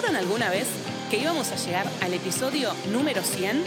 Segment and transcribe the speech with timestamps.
[0.00, 0.68] ¿Pensaron alguna vez
[1.10, 3.64] que íbamos a llegar al episodio número 100?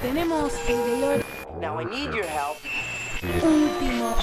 [0.00, 1.24] Tenemos el dolor
[1.60, 2.58] Now I need your help.
[3.42, 4.14] último.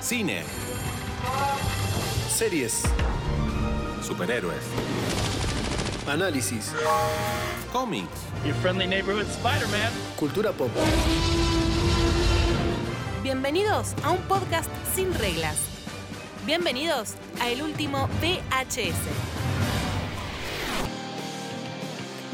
[0.00, 0.44] Cine.
[2.28, 2.82] Series.
[4.00, 4.62] Superhéroes.
[6.06, 6.72] Análisis.
[7.72, 8.06] Cómics.
[8.44, 9.90] Your friendly neighborhood Spider-Man.
[10.16, 10.70] Cultura pop.
[13.32, 15.56] Bienvenidos a un podcast sin reglas.
[16.46, 19.39] Bienvenidos a el último VHS.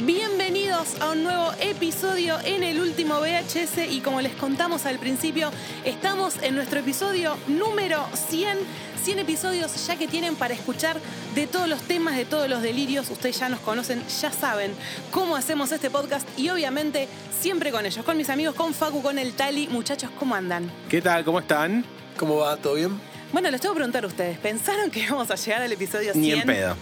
[0.07, 5.51] Bienvenidos a un nuevo episodio en el último VHS y como les contamos al principio,
[5.85, 8.57] estamos en nuestro episodio número 100.
[9.03, 11.01] 100 episodios ya que tienen para escuchar
[11.35, 13.11] de todos los temas, de todos los delirios.
[13.11, 14.75] Ustedes ya nos conocen, ya saben
[15.11, 17.09] cómo hacemos este podcast y obviamente
[17.41, 19.67] siempre con ellos, con mis amigos, con Facu, con el Tali.
[19.67, 20.71] Muchachos, ¿cómo andan?
[20.89, 21.25] ¿Qué tal?
[21.25, 21.85] ¿Cómo están?
[22.17, 22.57] ¿Cómo va?
[22.57, 23.01] ¿Todo bien?
[23.33, 26.21] Bueno, les tengo que preguntar a ustedes, ¿pensaron que íbamos a llegar al episodio 100?
[26.23, 26.77] Ni en pedo.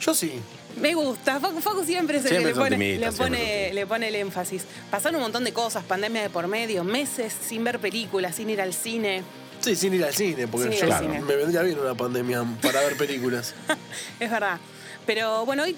[0.00, 0.40] Yo sí.
[0.76, 3.66] Me gusta, Facu, Facu siempre es el Siempre que le pone, optimistas, le, siempre pone,
[3.66, 4.64] son le pone el énfasis.
[4.90, 8.60] Pasaron un montón de cosas, pandemia de por medio, meses sin ver películas, sin ir
[8.60, 9.22] al cine.
[9.60, 11.20] Sí, sin ir al cine, porque yo al cine.
[11.20, 13.54] me vendría bien una pandemia para ver películas.
[14.20, 14.58] Es verdad.
[15.06, 15.76] Pero bueno, hoy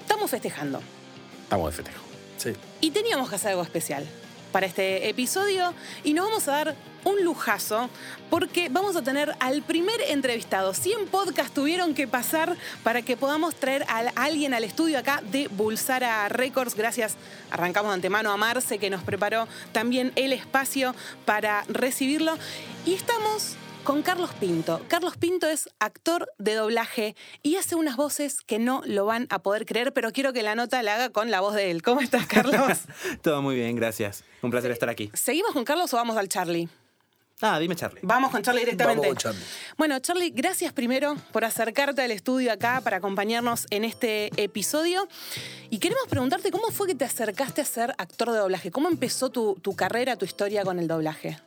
[0.00, 0.80] estamos festejando.
[1.44, 2.04] Estamos de festejo.
[2.36, 2.52] Sí.
[2.80, 4.06] Y teníamos que hacer algo especial
[4.52, 7.90] para este episodio y nos vamos a dar un lujazo
[8.30, 10.74] porque vamos a tener al primer entrevistado.
[10.74, 15.48] 100 podcasts tuvieron que pasar para que podamos traer a alguien al estudio acá de
[15.48, 16.74] Bulsara Records.
[16.74, 17.16] Gracias,
[17.50, 22.36] arrancamos de antemano a Marce que nos preparó también el espacio para recibirlo.
[22.86, 24.80] Y estamos con Carlos Pinto.
[24.88, 29.40] Carlos Pinto es actor de doblaje y hace unas voces que no lo van a
[29.40, 31.82] poder creer, pero quiero que la nota la haga con la voz de él.
[31.82, 32.54] ¿Cómo estás, Carlos?
[33.22, 34.24] Todo muy bien, gracias.
[34.42, 35.10] Un placer estar aquí.
[35.14, 36.68] ¿Seguimos con Carlos o vamos al Charlie?
[37.40, 38.00] Ah, dime Charlie.
[38.04, 39.08] Vamos con Charlie directamente.
[39.08, 39.46] Vamos con Charlie.
[39.76, 45.08] Bueno, Charlie, gracias primero por acercarte al estudio acá para acompañarnos en este episodio.
[45.70, 48.70] Y queremos preguntarte cómo fue que te acercaste a ser actor de doblaje.
[48.70, 51.38] ¿Cómo empezó tu, tu carrera, tu historia con el doblaje?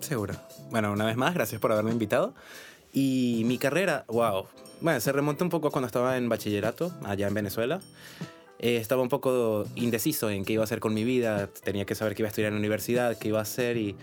[0.00, 0.34] Seguro.
[0.70, 2.34] Bueno, una vez más, gracias por haberme invitado.
[2.92, 4.46] Y mi carrera, wow.
[4.80, 7.80] Bueno, se remonta un poco a cuando estaba en bachillerato, allá en Venezuela.
[8.58, 11.48] Eh, estaba un poco indeciso en qué iba a hacer con mi vida.
[11.48, 13.96] Tenía que saber qué iba a estudiar en la universidad, qué iba a hacer y...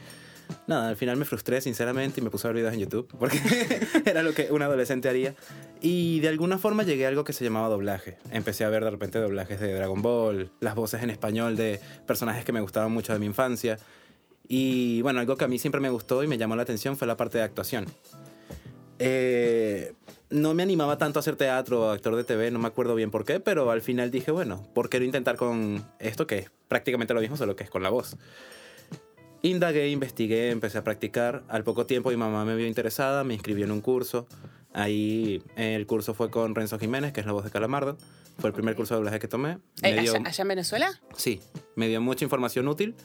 [0.65, 3.39] Nada, al final me frustré sinceramente y me puse a ver videos en YouTube porque
[4.05, 5.35] era lo que un adolescente haría.
[5.79, 8.17] Y de alguna forma llegué a algo que se llamaba doblaje.
[8.31, 12.45] Empecé a ver de repente doblajes de Dragon Ball, las voces en español de personajes
[12.45, 13.77] que me gustaban mucho de mi infancia.
[14.51, 17.07] Y bueno, algo que a mí siempre me gustó y me llamó la atención fue
[17.07, 17.85] la parte de actuación.
[18.97, 19.93] Eh,
[20.31, 23.11] no me animaba tanto a hacer teatro o actor de TV, no me acuerdo bien
[23.11, 26.51] por qué, pero al final dije, bueno, ¿por qué no intentar con esto que es
[26.67, 28.17] prácticamente lo mismo, solo que es con la voz?
[29.41, 31.43] Indagué, investigué, empecé a practicar.
[31.47, 34.27] Al poco tiempo mi mamá me vio interesada, me inscribió en un curso.
[34.73, 37.97] Ahí el curso fue con Renzo Jiménez, que es la voz de Calamardo.
[38.39, 39.51] Fue el primer curso de doblaje que tomé.
[39.51, 41.01] Eh, Me dio- allá, allá en Venezuela?
[41.15, 41.39] Sí,
[41.75, 42.95] me dio mucha información útil.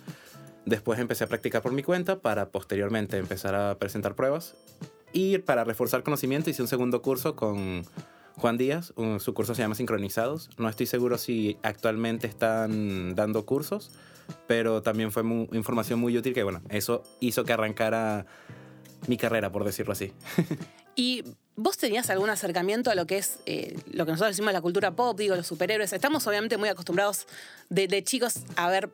[0.67, 4.55] Después empecé a practicar por mi cuenta para posteriormente empezar a presentar pruebas.
[5.13, 7.85] Y para reforzar conocimiento hice un segundo curso con
[8.37, 8.93] Juan Díaz.
[8.97, 10.51] Un- su curso se llama Sincronizados.
[10.59, 13.91] No estoy seguro si actualmente están dando cursos,
[14.47, 18.27] pero también fue mu- información muy útil que, bueno, eso hizo que arrancara
[19.07, 20.13] mi carrera, por decirlo así.
[20.97, 21.25] ¿Y
[21.57, 24.93] vos tenías algún acercamiento a lo que es eh, lo que nosotros decimos la cultura
[24.93, 25.93] pop, digo, los superhéroes?
[25.93, 27.27] Estamos obviamente muy acostumbrados
[27.69, 28.91] de, de chicos a ver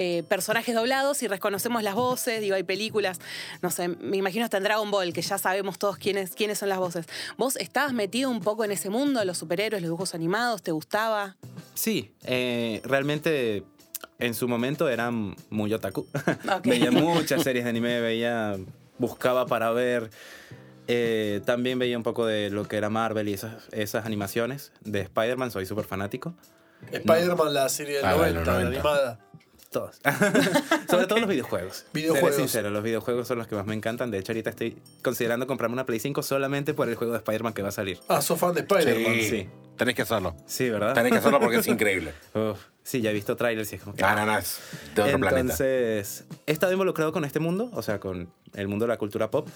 [0.00, 3.18] eh, personajes doblados y reconocemos las voces, digo, hay películas,
[3.62, 6.68] no sé, me imagino hasta en Dragon Ball, que ya sabemos todos quiénes, quiénes son
[6.68, 7.06] las voces.
[7.36, 10.62] ¿Vos estabas metido un poco en ese mundo, los superhéroes, los dibujos animados?
[10.62, 11.36] ¿Te gustaba?
[11.74, 13.64] Sí, eh, realmente
[14.20, 16.06] en su momento era muy otaku.
[16.64, 18.56] Veía muchas series de anime, veía,
[18.98, 20.10] buscaba para ver.
[20.86, 25.00] Eh, también veía un poco de lo que era Marvel y esas, esas animaciones de
[25.00, 26.34] Spider-Man, soy súper fanático.
[26.92, 28.68] Spider-Man, la serie del Ah, de 90, los la 90.
[28.78, 29.18] animada.
[29.70, 30.00] Todos.
[30.90, 31.84] Sobre todo los videojuegos.
[31.92, 32.30] Videojuegos.
[32.30, 34.10] Seré sincero, los videojuegos son los que más me encantan.
[34.10, 37.52] De hecho, ahorita estoy considerando comprarme una Play 5 solamente por el juego de Spider-Man
[37.52, 37.98] que va a salir.
[38.08, 39.14] Ah, sos fan de Spider-Man.
[39.16, 39.28] Sí.
[39.28, 39.48] Sí.
[39.76, 40.34] Tenés que hacerlo.
[40.46, 40.94] Sí, ¿verdad?
[40.94, 42.12] Tenés que hacerlo porque es increíble.
[42.34, 44.02] Uf, sí, ya he visto trailers y es como que...
[44.02, 44.58] Ah, no, no, es
[44.94, 45.40] de otro planeta.
[45.40, 49.30] Entonces, he estado involucrado con este mundo, o sea, con el mundo de la cultura
[49.30, 49.48] pop.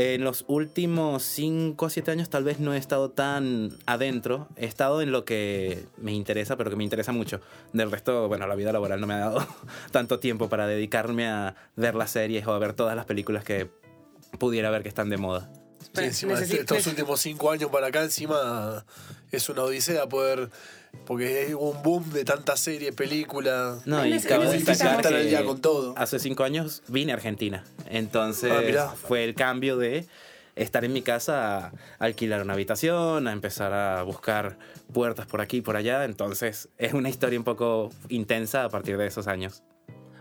[0.00, 4.46] En los últimos 5 o 7 años tal vez no he estado tan adentro.
[4.54, 7.40] He estado en lo que me interesa, pero que me interesa mucho.
[7.72, 9.44] Del resto, bueno, la vida laboral no me ha dado
[9.90, 13.68] tanto tiempo para dedicarme a ver las series o a ver todas las películas que
[14.38, 15.50] pudiera ver que están de moda.
[15.92, 18.84] Sí, encima Necesi- estos últimos cinco años para acá, encima
[19.32, 20.50] es una odisea poder.
[21.04, 23.86] Porque es un boom de tantas series, películas.
[23.86, 24.24] No, y él es
[24.64, 25.94] destacar estar al día con todo.
[25.98, 27.62] hace cinco años vine a Argentina.
[27.90, 30.06] Entonces Ah, fue el cambio de
[30.56, 34.58] estar en mi casa a alquilar una habitación, a empezar a buscar
[34.92, 36.04] puertas por aquí y por allá.
[36.04, 39.62] Entonces es una historia un poco intensa a partir de esos años.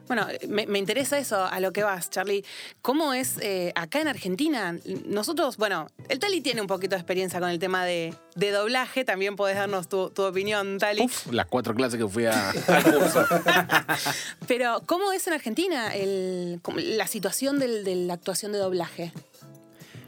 [0.07, 2.43] Bueno, me, me interesa eso, a lo que vas, Charlie.
[2.81, 4.77] ¿Cómo es eh, acá en Argentina?
[5.05, 9.03] Nosotros, bueno, el Tali tiene un poquito de experiencia con el tema de, de doblaje.
[9.03, 11.01] También podés darnos tu, tu opinión, Tali.
[11.03, 13.25] Uf, las cuatro clases que fui a, al curso.
[14.47, 19.11] Pero, ¿cómo es en Argentina el- la situación del- de la actuación de doblaje?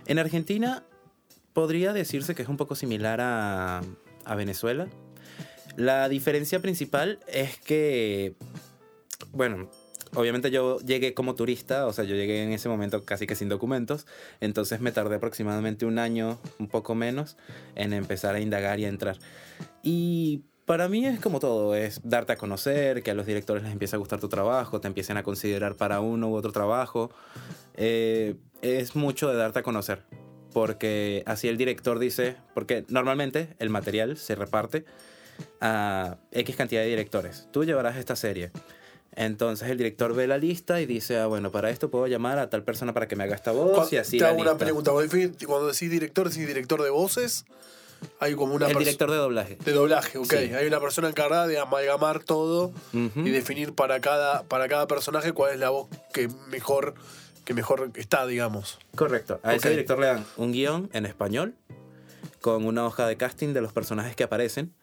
[0.06, 0.84] En Argentina
[1.54, 3.82] podría decirse que es un poco similar a,
[4.26, 4.88] a Venezuela.
[5.76, 8.36] La diferencia principal es que,
[9.32, 9.70] bueno,
[10.16, 13.50] obviamente yo llegué como turista, o sea, yo llegué en ese momento casi que sin
[13.50, 14.08] documentos,
[14.40, 17.38] entonces me tardé aproximadamente un año, un poco menos,
[17.76, 19.18] en empezar a indagar y a entrar.
[19.84, 23.72] Y para mí es como todo, es darte a conocer, que a los directores les
[23.72, 27.12] empiece a gustar tu trabajo, te empiecen a considerar para uno u otro trabajo.
[27.76, 30.04] Eh, es mucho de darte a conocer,
[30.54, 34.86] porque así el director dice, porque normalmente el material se reparte
[35.62, 37.48] a X cantidad de directores.
[37.52, 38.52] Tú llevarás esta serie.
[39.20, 42.50] Entonces el director ve la lista y dice, ah, bueno, para esto puedo llamar a
[42.50, 44.92] tal persona para que me haga esta voz y así te la hago una pregunta.
[44.92, 45.04] Cuando
[45.74, 47.44] decís- director, decís director de voces,
[48.22, 49.58] hay como una El director de doblaje.
[49.58, 50.32] de doblaje, ok.
[50.32, 50.54] Sí.
[50.54, 55.52] Hay una persona encargada de amalgamar todo y definir para cada, para cada personaje cuál
[55.54, 56.94] es la voz que mejor,
[57.44, 58.80] que mejor está, digamos.
[58.96, 59.42] Correcto.
[59.44, 61.56] A ese director le dan un guion en español
[62.40, 64.74] con una hoja de casting de los personajes que aparecen.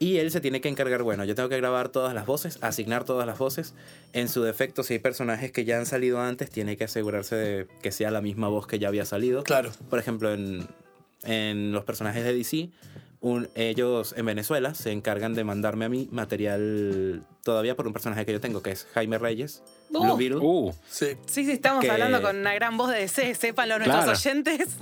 [0.00, 3.04] Y él se tiene que encargar, bueno, yo tengo que grabar todas las voces, asignar
[3.04, 3.74] todas las voces.
[4.12, 7.66] En su defecto, si hay personajes que ya han salido antes, tiene que asegurarse de
[7.80, 9.44] que sea la misma voz que ya había salido.
[9.44, 9.70] Claro.
[9.88, 10.66] Por ejemplo, en,
[11.22, 12.70] en los personajes de DC,
[13.20, 18.26] un- ellos en Venezuela se encargan de mandarme a mí material todavía por un personaje
[18.26, 19.62] que yo tengo, que es Jaime Reyes,
[19.92, 20.02] Oh.
[20.02, 20.38] Blue Beetle.
[20.42, 21.06] Uh, Sí.
[21.26, 24.18] Sí, sí, estamos Que- hablando con una gran voz de DC, sépanlo nuestros Claro.
[24.18, 24.76] oyentes.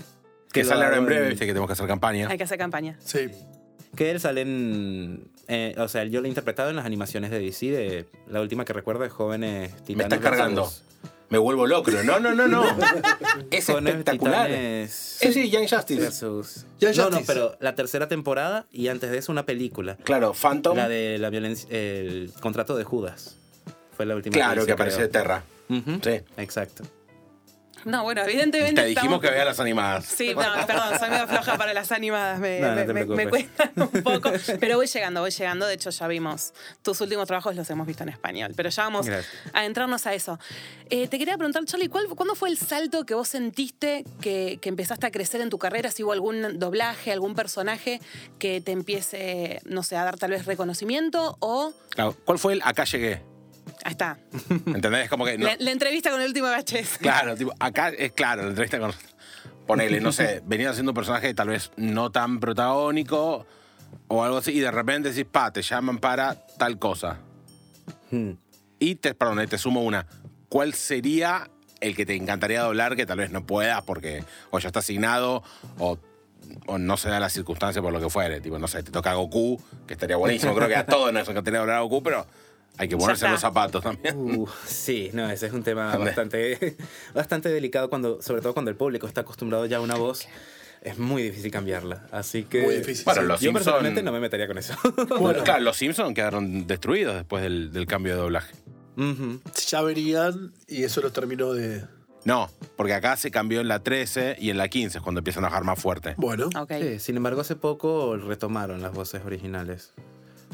[0.53, 2.29] que sale ahora en breve, viste que tenemos que hacer campaña.
[2.31, 2.97] Hay que hacer campaña.
[3.00, 3.31] Sí.
[3.97, 5.25] Que él sale en.
[5.49, 8.65] eh, o sea, yo lo he interpretado en las animaciones de DC, de la última
[8.65, 9.97] que recuerdo es Jóvenes Titanes.
[9.97, 10.62] Me estás cargando.
[10.62, 10.83] versus-
[11.29, 11.91] Me vuelvo loco.
[12.05, 12.65] No, no, no, no.
[13.50, 14.47] es Jóvenes espectacular.
[14.47, 14.91] Titanes
[15.21, 16.00] Sí, sí, Young Justice.
[16.00, 16.67] versus.
[16.81, 19.97] Young no, no, pero la tercera temporada y antes de eso una película.
[20.05, 20.77] Claro, Phantom.
[20.77, 21.69] La de la violencia.
[21.71, 23.37] El contrato de Judas.
[23.97, 25.23] Fue la última claro, que aparece de creo.
[25.23, 25.44] Terra.
[25.69, 26.21] Sí.
[26.39, 26.85] Exacto.
[27.84, 28.81] No, bueno, evidentemente.
[28.81, 30.05] Te dijimos estamos- que veas las animadas.
[30.06, 33.73] Sí, no, perdón, soy medio floja para las animadas, me, No, me- me- me cuestan
[33.76, 34.31] un poco.
[34.61, 35.67] Pero voy llegando, voy llegando.
[35.67, 36.52] De hecho, ya vimos
[36.82, 38.52] tus últimos trabajos, los hemos visto en español.
[38.56, 39.32] Pero ya vamos Gracias.
[39.52, 40.38] a entrarnos a eso.
[40.90, 44.69] Eh, te quería preguntar, Charlie, ¿cuál, ¿cuándo fue el salto que vos sentiste que, que
[44.69, 45.90] empezaste a crecer en tu carrera?
[45.90, 48.00] Si hubo algún doblaje, algún personaje
[48.38, 51.73] que te empiece, no sé, a dar tal vez reconocimiento o.
[51.90, 53.23] Claro, ¿Cuál fue el acá llegué?
[53.84, 54.19] Ahí está.
[54.67, 55.08] ¿Entendés?
[55.08, 55.37] Como que.
[55.38, 56.99] no- La, la entrevista con el último VHS.
[56.99, 58.93] Claro, tipo, acá es claro, la entrevista con.
[59.67, 63.46] Ponele, no sé, venías haciendo un personaje tal vez no tan protagónico
[64.08, 67.19] o algo así, y de repente decís, pa, te llaman para tal cosa.
[68.11, 68.32] Hmm.
[68.79, 70.06] Y te, perdón, eh, te sumo una.
[70.49, 71.49] ¿Cuál sería
[71.81, 75.43] el que te encantaría doblar que tal vez no puedas porque o ya está asignado
[75.79, 75.99] o,
[76.67, 78.40] o no se da la circunstancia por lo que fuere?
[78.40, 80.55] Tipo, no sé, te toca Goku, que estaría buenísimo.
[80.55, 82.26] Creo que a todos nos encantaría doblar a Goku, pero
[82.79, 84.17] hay que ponerse los zapatos también.
[84.17, 86.77] Uh, sí, no, ese es un tema bastante,
[87.15, 90.27] bastante delicado, cuando, sobre todo cuando el público está acostumbrado ya a una voz.
[90.81, 92.08] Es muy difícil cambiarla.
[92.11, 92.63] Así que.
[92.63, 93.05] Muy difícil.
[93.05, 93.27] Bueno, sí.
[93.29, 94.75] los Yo Simpson- personalmente no me metería con eso.
[95.20, 98.53] Bueno, claro, los Simpsons quedaron destruidos después del, del cambio de doblaje.
[98.96, 99.41] Ujú.
[99.69, 101.85] Ya venían y eso los terminó de.
[102.25, 105.44] No, porque acá se cambió en la 13 y en la 15 es cuando empiezan
[105.44, 106.15] a bajar más fuerte.
[106.17, 106.49] Bueno.
[106.58, 106.73] Ok.
[106.81, 109.93] Sí, sin embargo, hace poco retomaron las voces originales.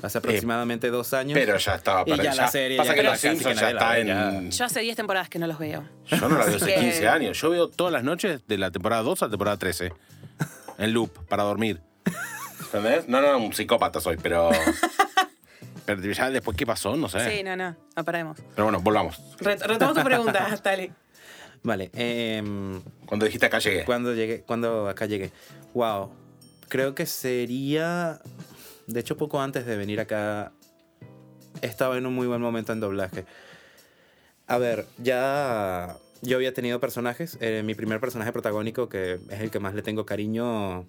[0.02, 1.37] Hace aproximadamente dos años.
[1.38, 3.99] Pero ya estaba Y para ya la serie Pasa ya que los Simpsons ya está
[3.99, 4.50] en.
[4.50, 5.85] Yo hace 10 temporadas que no los veo.
[6.07, 7.40] Yo no la veo hace Que- 15 años.
[7.40, 9.93] Yo veo todas las noches de la temporada 2 a la temporada 13.
[10.78, 11.81] En loop, para dormir.
[12.61, 13.09] ¿Entendés?
[13.09, 14.50] No, no, un psicópata soy, pero.
[15.87, 16.97] Pero ya después, ¿qué pasó?
[16.97, 17.37] No sé.
[17.38, 18.37] Sí, no, no, no paremos.
[18.55, 19.19] Pero bueno, volvamos.
[19.38, 20.93] Ret- Retoma tu pregunta, Tali.
[21.62, 21.90] Vale.
[21.95, 23.85] em, Cuando dijiste acá llegué.
[23.87, 25.33] cuando llegué, cuando acá llegué.
[25.73, 26.12] Wow.
[26.69, 28.21] Creo que sería.
[28.88, 30.52] De hecho, poco antes de venir acá.
[31.62, 33.25] Estaba en un muy buen momento en doblaje.
[34.47, 35.97] A ver, ya.
[36.23, 37.38] Yo había tenido personajes.
[37.40, 40.85] eh, mi primer personaje protagónico, que es el que más le tengo cariño.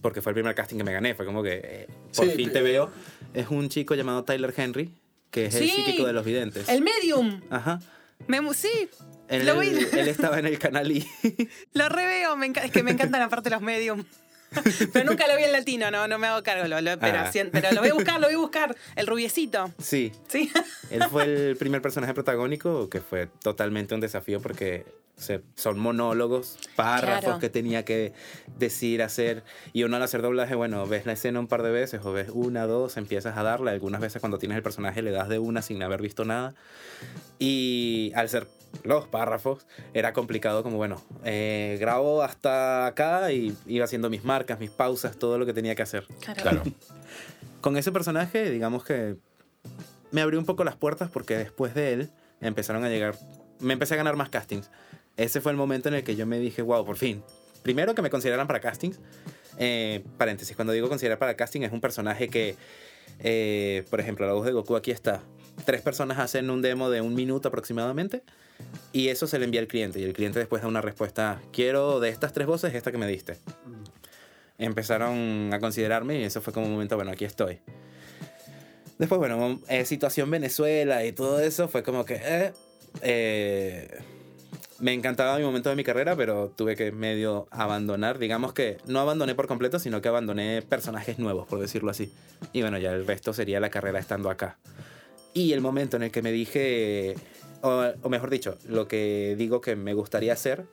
[0.00, 1.14] Porque fue el primer casting que me gané.
[1.14, 1.60] Fue como que.
[1.62, 2.90] eh, por Sí, fin te veo.
[3.34, 4.92] Es un chico llamado Tyler Henry.
[5.30, 6.68] Que es el Sí, psíquico de los videntes.
[6.68, 7.40] El medium.
[7.50, 7.80] Ajá.
[8.26, 8.88] Me sí,
[9.28, 9.68] Él, Lo vi.
[9.68, 11.06] él estaba en el canal y.
[11.72, 12.36] lo reveo.
[12.36, 14.04] Me es que me encantan aparte los medium.
[14.92, 16.66] pero nunca lo vi en latino, no, no me hago cargo.
[16.68, 17.30] Lo, lo- pero, Ah.
[17.52, 18.76] pero lo voy a buscar, lo voy a buscar.
[18.96, 19.72] El rubiecito.
[19.80, 20.50] Sí, Sí.
[20.90, 24.84] Él fue el primer personaje protagónico que fue totalmente un desafío porque
[25.16, 27.38] se- son monólogos, párrafos Claro.
[27.38, 28.12] que tenía que
[28.58, 29.44] decir, hacer.
[29.72, 32.28] Y uno al hacer doblaje, bueno, ves la escena un par de veces o ves
[32.32, 33.70] una, dos, empiezas a darle.
[33.70, 36.54] Algunas veces cuando tienes el personaje le das de una sin haber visto nada.
[37.38, 38.46] Y al ser
[38.84, 44.58] los párrafos, era complicado como, bueno, eh, grabo hasta acá y iba haciendo mis marcas,
[44.58, 46.62] mis pausas, todo lo que tenía que hacer Claro.
[47.60, 49.16] con ese personaje, digamos que
[50.10, 52.10] me abrió un poco las puertas porque después de él
[52.40, 53.14] empezaron a llegar,
[53.60, 54.70] me empecé a ganar más castings.
[55.16, 57.22] Ese fue el momento en el que yo me dije, wow, por fin.
[57.62, 58.98] Primero que me consideraran para castings.
[59.58, 62.56] Eh, paréntesis, cuando digo considerar para casting es un personaje que,
[63.20, 65.20] eh, por ejemplo, la voz de Goku aquí está.
[65.64, 68.22] Tres personas hacen un demo de un minuto aproximadamente
[68.92, 72.00] y eso se le envía al cliente y el cliente después da una respuesta, quiero
[72.00, 73.38] de estas tres voces esta que me diste.
[74.58, 77.60] Empezaron a considerarme y eso fue como un momento, bueno, aquí estoy.
[78.98, 82.20] Después, bueno, eh, situación Venezuela y todo eso fue como que...
[82.22, 82.52] eh,
[83.00, 83.88] eh,
[84.82, 88.18] me encantaba mi momento de mi carrera, pero tuve que medio abandonar.
[88.18, 92.12] Digamos que no abandoné por completo, sino que abandoné personajes nuevos, por decirlo así.
[92.52, 94.58] Y bueno, ya el resto sería la carrera estando acá.
[95.34, 97.14] Y el momento en el que me dije,
[97.62, 100.64] o, o mejor dicho, lo que digo que me gustaría hacer.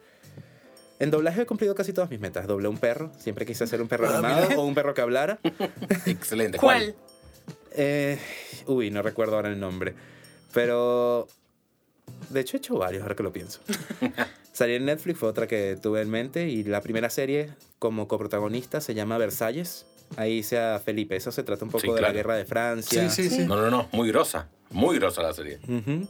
[1.00, 2.46] En doblaje he cumplido casi todas mis metas.
[2.46, 5.40] Doblé un perro, siempre quise ser un perro Ah, animado o un perro que hablara.
[6.06, 6.58] Excelente.
[6.58, 6.94] ¿Cuál?
[7.72, 8.20] Eh,
[8.68, 9.94] uy, no recuerdo ahora el nombre.
[10.54, 11.28] Pero.
[12.32, 13.62] De hecho, he hecho varios, ahora que lo pienso.
[14.52, 16.50] Salí en Netflix, fue otra que tuve en mente.
[16.50, 19.86] Y la primera serie, como coprotagonista, se llama Versalles.
[20.18, 21.16] Ahí hice a Felipe.
[21.16, 22.14] Eso se trata un poco Sí, de la claro.
[22.14, 23.10] guerra de Francia.
[23.10, 23.46] Sí, sí, sí.
[23.46, 23.88] No, no, no.
[23.92, 24.50] Muy grosa.
[24.72, 25.60] Muy grosa la serie.
[25.68, 26.08] Ujú.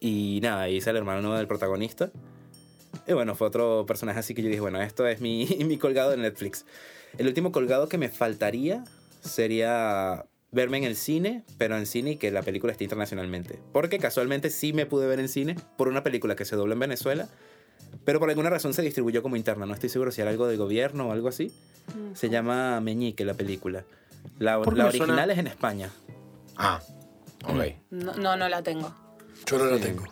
[0.00, 2.10] Y nada, hice el hermano del protagonista.
[3.06, 6.10] Y bueno, fue otro personaje así que yo dije, bueno, esto es mi, mi colgado
[6.10, 6.64] de Netflix.
[7.18, 8.84] El último colgado que me faltaría
[9.20, 13.58] sería verme en el cine, pero en cine y que la película esté internacionalmente.
[13.72, 16.78] Porque casualmente sí me pude ver en cine por una película que se dobló en
[16.80, 17.28] Venezuela,
[18.04, 19.66] pero por alguna razón se distribuyó como interna.
[19.66, 21.52] No estoy seguro si era algo del gobierno o algo así.
[22.14, 23.84] Se llama Meñique la película.
[24.38, 25.04] La, ¿Por qué la me suena?
[25.04, 25.90] original es en España.
[26.56, 26.80] Ah,
[27.44, 27.64] ok.
[27.90, 28.94] No, no, no la tengo.
[29.46, 30.04] Yo no la tengo.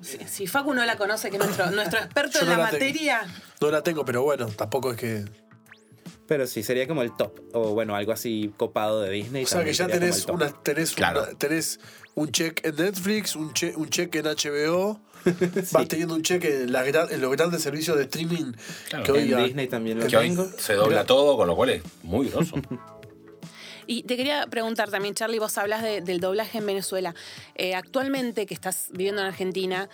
[0.00, 2.62] Si, si Facu no la conoce, que es nuestro, nuestro experto Yo en no la,
[2.64, 3.20] materia.
[3.60, 5.24] No la tengo, pero bueno, tampoco es que.
[6.26, 7.38] Pero sí, sería como el top.
[7.52, 9.44] O bueno, algo así copado de Disney.
[9.44, 11.24] O sea que ya tenés, una, tenés, Claro.
[11.24, 11.80] una- tenés
[12.14, 15.00] un check en Netflix, un, che- un check en HBO.
[15.72, 18.52] Vas teniendo un check en, la gran- los grandes servicios de streaming
[18.88, 19.04] Claro.
[19.04, 21.04] que hoy En ya- Disney también lo Que hoy se dobla Mira.
[21.06, 22.56] todo, con lo cual es muy groso.
[23.86, 27.12] Y te quería preguntar también, Charlie, vos hablas de- del doblaje en Venezuela.
[27.56, 29.88] Eh, actualmente que estás viviendo en Argentina,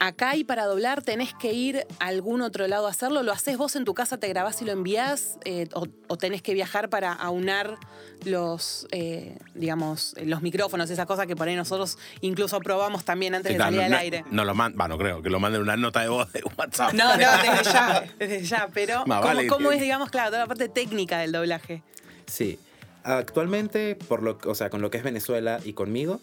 [0.00, 3.22] acá y para doblar tenés que ir a algún otro lado a hacerlo.
[3.22, 5.38] ¿Lo haces vos en tu casa, te grabás y lo envías?
[5.44, 7.76] Eh, o, o tenés que viajar para aunar
[8.24, 13.50] los, eh, digamos, los micrófonos, esas cosas que por ahí nosotros incluso probamos también antes
[13.50, 14.24] Sí, de claro, salir no, al aire?
[14.30, 16.92] No lo man- bueno, creo que lo manden una nota de voz de WhatsApp.
[16.94, 20.40] No, no, desde ya, desde ya, pero Más ¿cómo, vale cómo es, digamos, claro, toda
[20.40, 21.82] la parte técnica del doblaje?
[22.26, 22.58] Sí.
[23.02, 26.20] Actualmente, por lo, o sea, con lo que es Venezuela y conmigo,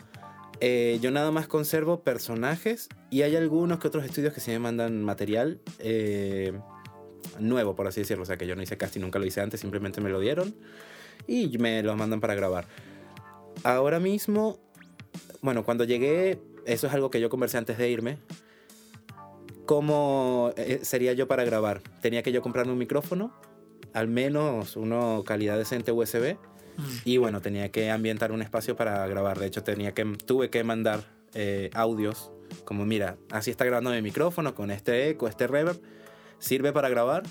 [0.59, 4.59] eh, yo nada más conservo personajes y hay algunos que otros estudios que sí me
[4.59, 6.53] mandan material eh,
[7.39, 8.23] nuevo, por así decirlo.
[8.23, 10.55] O sea, que yo no hice casting, nunca lo hice antes, simplemente me lo dieron
[11.27, 12.65] y me lo mandan para grabar.
[13.63, 14.59] Ahora mismo,
[15.41, 18.17] bueno, cuando llegué, eso es algo que yo conversé antes de irme.
[19.65, 21.81] ¿Cómo eh, sería yo para grabar?
[22.01, 23.33] Tenía que yo comprarme un micrófono,
[23.93, 26.37] al menos una calidad decente USB.
[27.05, 29.39] Y bueno, tenía que ambientar un espacio para grabar.
[29.39, 31.01] De hecho, tenía que, tuve que mandar
[31.33, 32.31] eh, audios.
[32.65, 35.79] Como, mira, así está grabando mi micrófono con este eco, este reverb.
[36.39, 37.23] Sirve para grabar.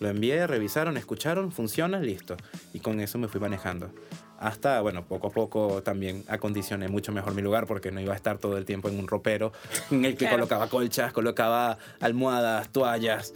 [0.00, 2.36] Lo envié, revisaron, escucharon, funciona, listo.
[2.72, 3.90] Y con eso me fui manejando.
[4.38, 8.16] Hasta, bueno, poco a poco también acondicioné mucho mejor mi lugar porque no iba a
[8.16, 9.52] estar todo el tiempo en un ropero
[9.90, 10.36] en el que Claro.
[10.38, 13.34] colocaba colchas, colocaba almohadas, toallas.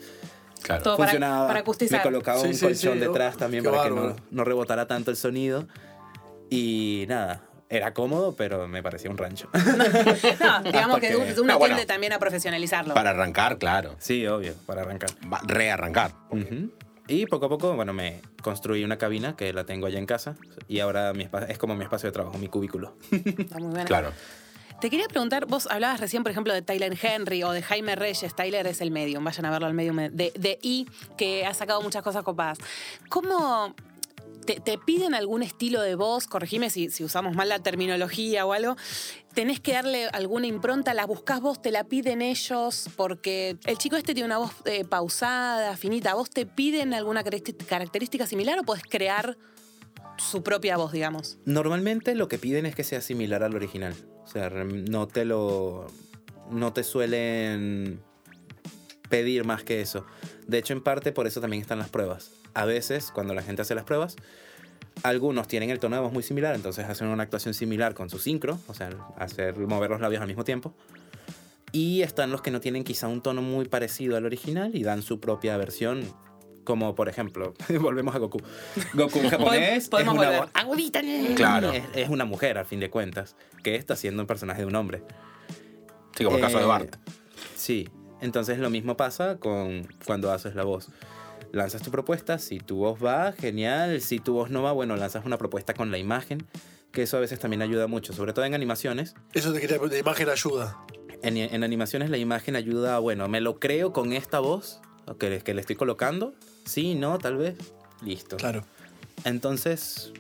[0.65, 0.83] Claro.
[0.83, 1.47] Todo funcionaba.
[1.47, 2.01] para acustizar.
[2.01, 4.09] Me colocaba Sí, un sí, colchón sí, detrás oh, también para que bárbaro.
[4.11, 5.67] no, no rebotara tanto el sonido.
[6.51, 9.49] Y nada, era cómodo, pero me parecía un rancho.
[10.41, 11.75] No, digamos que, Porque- uno No, bueno.
[11.77, 12.95] tiende también a profesionalizarlo.
[12.95, 13.95] Para arrancar, claro.
[13.99, 15.11] sí, obvio, para arrancar.
[15.33, 16.13] Va- rearrancar.
[16.31, 16.71] Ujú.
[17.07, 20.37] Y poco a poco, bueno, me construí una cabina que la tengo allá en casa.
[20.69, 22.97] Y ahora mi es como mi espacio de trabajo, mi cubículo.
[23.11, 23.85] Está muy buena.
[23.85, 24.11] Claro.
[24.85, 28.35] Te quería preguntar, vos hablabas recién, por ejemplo, de Tyler Henry o de Jaime Reyes.
[28.35, 30.87] Tyler es el medium, vayan a verlo al medium de, I,
[31.17, 32.59] que ha sacado muchas cosas copadas.
[33.09, 33.75] ¿Cómo
[34.45, 38.77] te, piden algún estilo de voz, corregime si, usamos mal la terminología o algo,
[39.33, 43.97] tenés que darle alguna impronta, la buscás vos, te la piden ellos, porque el chico
[43.97, 48.65] este tiene una voz eh, pausada, finita, ¿vos te piden alguna característica- característica similar o
[48.65, 49.39] podés crear
[50.19, 51.39] su propia voz, digamos?
[51.45, 53.95] Normalmente lo que piden es que sea similar al original.
[54.25, 55.87] O sea, no te lo.
[56.51, 58.01] No te suelen
[59.09, 60.05] pedir más que eso.
[60.47, 62.33] De hecho, en parte por eso también están las pruebas.
[62.53, 64.17] A veces, cuando la gente hace las pruebas,
[65.03, 68.19] algunos tienen el tono de voz muy similar, entonces hacen una actuación similar con su
[68.19, 70.75] sincro, o sea, hacer mover los labios al mismo tiempo.
[71.73, 75.03] Y están los que no tienen quizá un tono muy parecido al original y dan
[75.03, 76.05] su propia versión.
[76.65, 78.41] Como por ejemplo, volvemos a Goku.
[78.95, 80.51] Goku en japonés Podemos es una.
[81.35, 81.73] Claro.
[81.73, 84.75] es, es una mujer, al fin de cuentas, que está siendo un personaje de un
[84.75, 85.03] hombre.
[86.17, 86.97] Sí, como el caso de Eh, Bart.
[87.57, 87.89] Sí,
[88.21, 90.89] entonces lo mismo pasa con cuando haces la voz.
[91.53, 94.01] Lanzas tu propuesta, si tu voz va, genial.
[94.01, 96.47] Si tu voz no va, bueno, lanzas una propuesta con la imagen,
[96.91, 99.15] que eso a veces también ayuda mucho, sobre todo en animaciones.
[99.35, 100.79] Eso te quería la imagen ayuda.
[101.23, 104.81] En, en animaciones la imagen ayuda, bueno, me lo creo con esta voz
[105.19, 106.35] que, que le estoy colocando.
[106.65, 107.57] Sí, no, tal vez.
[108.03, 108.37] Listo.
[108.37, 108.65] Claro.
[109.25, 110.13] Entonces,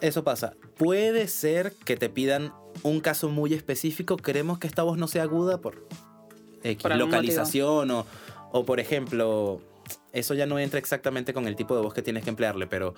[0.00, 0.54] eso pasa.
[0.76, 2.52] Puede ser que te pidan
[2.82, 4.16] un caso muy específico.
[4.16, 5.86] Queremos que esta voz no sea aguda por
[6.62, 8.06] X Por algún localización o,
[8.52, 9.60] o, por ejemplo,
[10.12, 12.94] eso ya no entra exactamente con el tipo de voz que tienes que emplearle, pero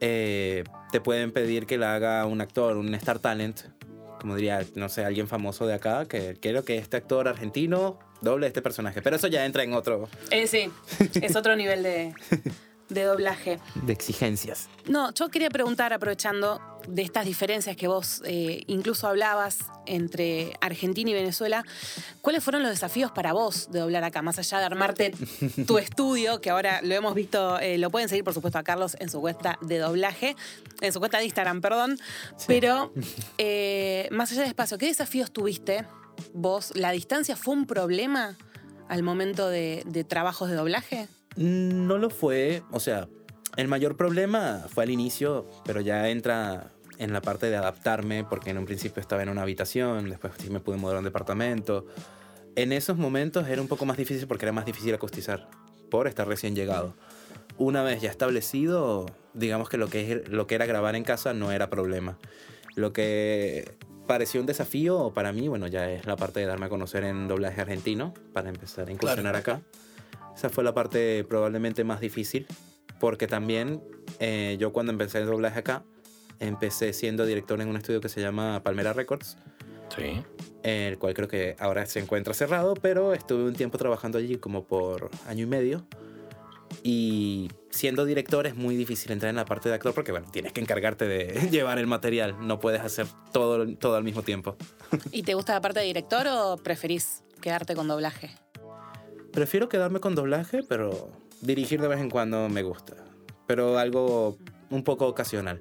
[0.00, 3.60] eh, te pueden pedir que la haga un actor, un star talent,
[4.24, 8.46] como diría, no sé, alguien famoso de acá, que quiero que este actor argentino doble
[8.46, 9.02] este personaje.
[9.02, 10.70] Pero eso ya entra en otro Eh, sí,
[11.20, 12.14] es otro nivel de,
[12.88, 13.58] de doblaje.
[13.74, 14.70] de exigencias.
[14.88, 21.10] No, yo quería preguntar, aprovechando de estas diferencias que vos eh, incluso hablabas entre Argentina
[21.10, 21.64] y Venezuela,
[22.20, 24.22] ¿cuáles fueron los desafíos para vos de doblar acá?
[24.22, 25.12] Más allá de armarte
[25.66, 28.96] tu estudio, que ahora lo hemos visto, eh, lo pueden seguir por supuesto a Carlos
[29.00, 30.36] en su cuenta de doblaje,
[30.80, 31.98] en su cuenta de Instagram, perdón,
[32.46, 32.92] pero
[33.38, 35.86] eh, más allá de espacio, ¿qué desafíos tuviste
[36.32, 36.72] vos?
[36.74, 38.36] ¿La distancia fue un problema
[38.88, 41.08] al momento de, de trabajos de doblaje?
[41.36, 43.08] No lo fue, o sea,
[43.56, 48.50] el mayor problema fue al inicio, pero ya entra en la parte de adaptarme, porque
[48.50, 51.86] en un principio estaba en una habitación, después sí me pude mudar a un departamento.
[52.56, 55.48] En esos momentos era un poco más difícil porque era más difícil acostizar,
[55.90, 56.94] por estar recién llegado.
[57.56, 61.52] Una vez ya establecido, digamos que lo que, lo que era grabar en casa no
[61.52, 62.18] era problema.
[62.74, 66.68] Lo que pareció un desafío para mí, bueno, ya es la parte de darme a
[66.68, 69.62] conocer en doblaje argentino, para empezar a incursionar acá.
[70.36, 72.46] Esa fue la parte probablemente más difícil,
[72.98, 73.82] porque también
[74.18, 75.84] eh, yo cuando empecé el doblaje acá,
[76.40, 79.36] empecé siendo director en un estudio que se llama Palmera Records,
[79.94, 80.22] Sí.
[80.62, 84.64] el cual creo que ahora se encuentra cerrado, pero estuve un tiempo trabajando allí como
[84.64, 85.86] por año y medio.
[86.82, 90.52] Y siendo director es muy difícil entrar en la parte de actor porque, bueno, tienes
[90.52, 94.56] que encargarte de llevar el material, no puedes hacer todo, todo al mismo tiempo.
[95.12, 98.30] ¿Y te gusta la parte de director o preferís quedarte con doblaje?
[99.32, 102.94] Prefiero quedarme con doblaje, pero dirigir de vez en cuando me gusta.
[103.46, 104.36] Pero algo
[104.70, 105.60] un poco ocasional,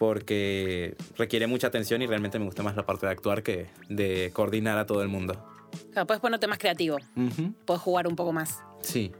[0.00, 4.30] porque requiere mucha atención y realmente me gusta más la parte de actuar que de
[4.32, 5.46] coordinar a todo el mundo.
[5.92, 8.60] Claro, puedes ponerte más creativo, Ujú, puedes jugar un poco más.
[8.80, 9.12] Sí.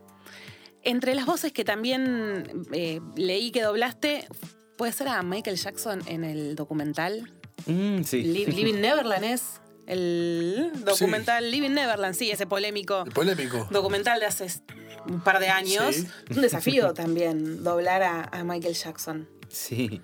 [0.82, 4.26] Entre las voces que también eh, leí que doblaste,
[4.78, 7.30] puede ser a Michael Jackson en el documental
[7.66, 8.22] Mm, sí.
[8.22, 13.68] Li- Living Neverland es el documental Living Neverland, sí, ese polémico El polémico.
[13.70, 14.46] documental de hace
[15.06, 15.94] un par de años.
[15.94, 16.06] Sí.
[16.34, 19.28] Un desafío también doblar a, a Michael Jackson.
[19.48, 20.00] Sí.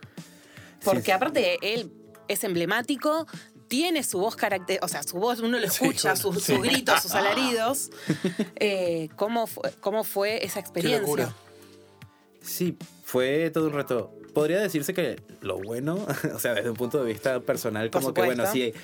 [0.86, 1.10] Porque Sí, sí.
[1.12, 1.92] aparte él
[2.28, 3.26] es emblemático,
[3.68, 6.52] tiene su voz caracter, o sea, su voz uno lo escucha, sus, sí.
[6.54, 7.90] sus gritos, sus alaridos.
[8.56, 11.00] Eh, ¿cómo, fue, ¿Cómo fue esa Qué experiencia?
[11.02, 11.34] locura.
[12.40, 14.12] Sí, fue todo un reto.
[14.36, 15.94] Podría decirse que lo bueno,
[16.34, 18.74] o sea, desde un punto de vista personal, como que bueno, si,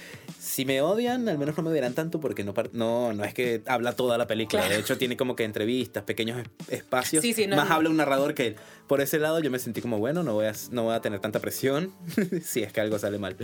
[0.41, 3.61] si me odian, al menos no me odiarán tanto porque no, no, no es que
[3.67, 4.63] habla toda la película.
[4.63, 4.75] Claro.
[4.77, 7.21] De hecho, tiene como que entrevistas, pequeños es- espacios.
[7.21, 8.57] Sí, sí, no- Más habla un narrador que él.
[8.87, 11.21] Por ese lado, yo me sentí como, bueno, no voy a, no voy a tener
[11.21, 11.93] tanta presión
[12.43, 13.37] si es que algo sale mal.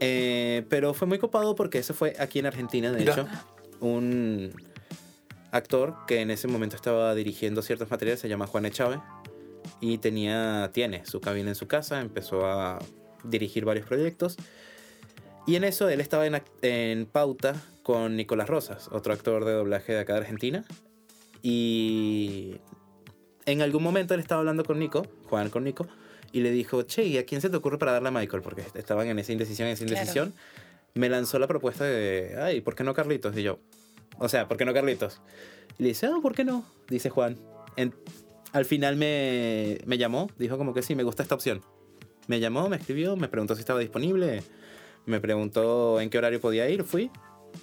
[0.00, 3.28] Eh, pero fue muy copado porque eso fue aquí en Argentina, de hecho.
[3.80, 4.54] Un
[5.50, 9.00] actor que en ese momento estaba dirigiendo ciertos materiales, se llama Juan Echave
[9.80, 12.78] y tenía, tiene su cabina en su casa, empezó a
[13.24, 14.36] dirigir varios proyectos.
[15.46, 19.92] Y en eso él estaba en, en pauta con Nicolás Rosas, otro actor de doblaje
[19.92, 20.64] de acá de Argentina.
[21.42, 22.56] Y
[23.46, 25.86] en algún momento él estaba hablando con Nico, Juan con Nico,
[26.32, 28.42] y le dijo, che, ¿y a quién se te ocurre para darle a Michael?
[28.42, 29.98] Porque estaban en esa indecisión, en esa Claro.
[30.00, 30.34] indecisión.
[30.94, 33.36] Me lanzó la propuesta de, ay, ¿por qué no Carlitos?
[33.36, 33.58] Y yo,
[34.18, 35.20] o sea, ¿por qué no Carlitos?
[35.78, 36.64] Y le dice, ah, ¿por qué no?
[36.88, 37.36] Dice Juan.
[37.76, 37.94] En-
[38.52, 41.62] al final me, me llamó, dijo como que sí, me gusta esta opción.
[42.26, 44.42] Me llamó, me escribió, me preguntó si estaba disponible,
[45.06, 47.10] me preguntó en qué horario podía ir, fui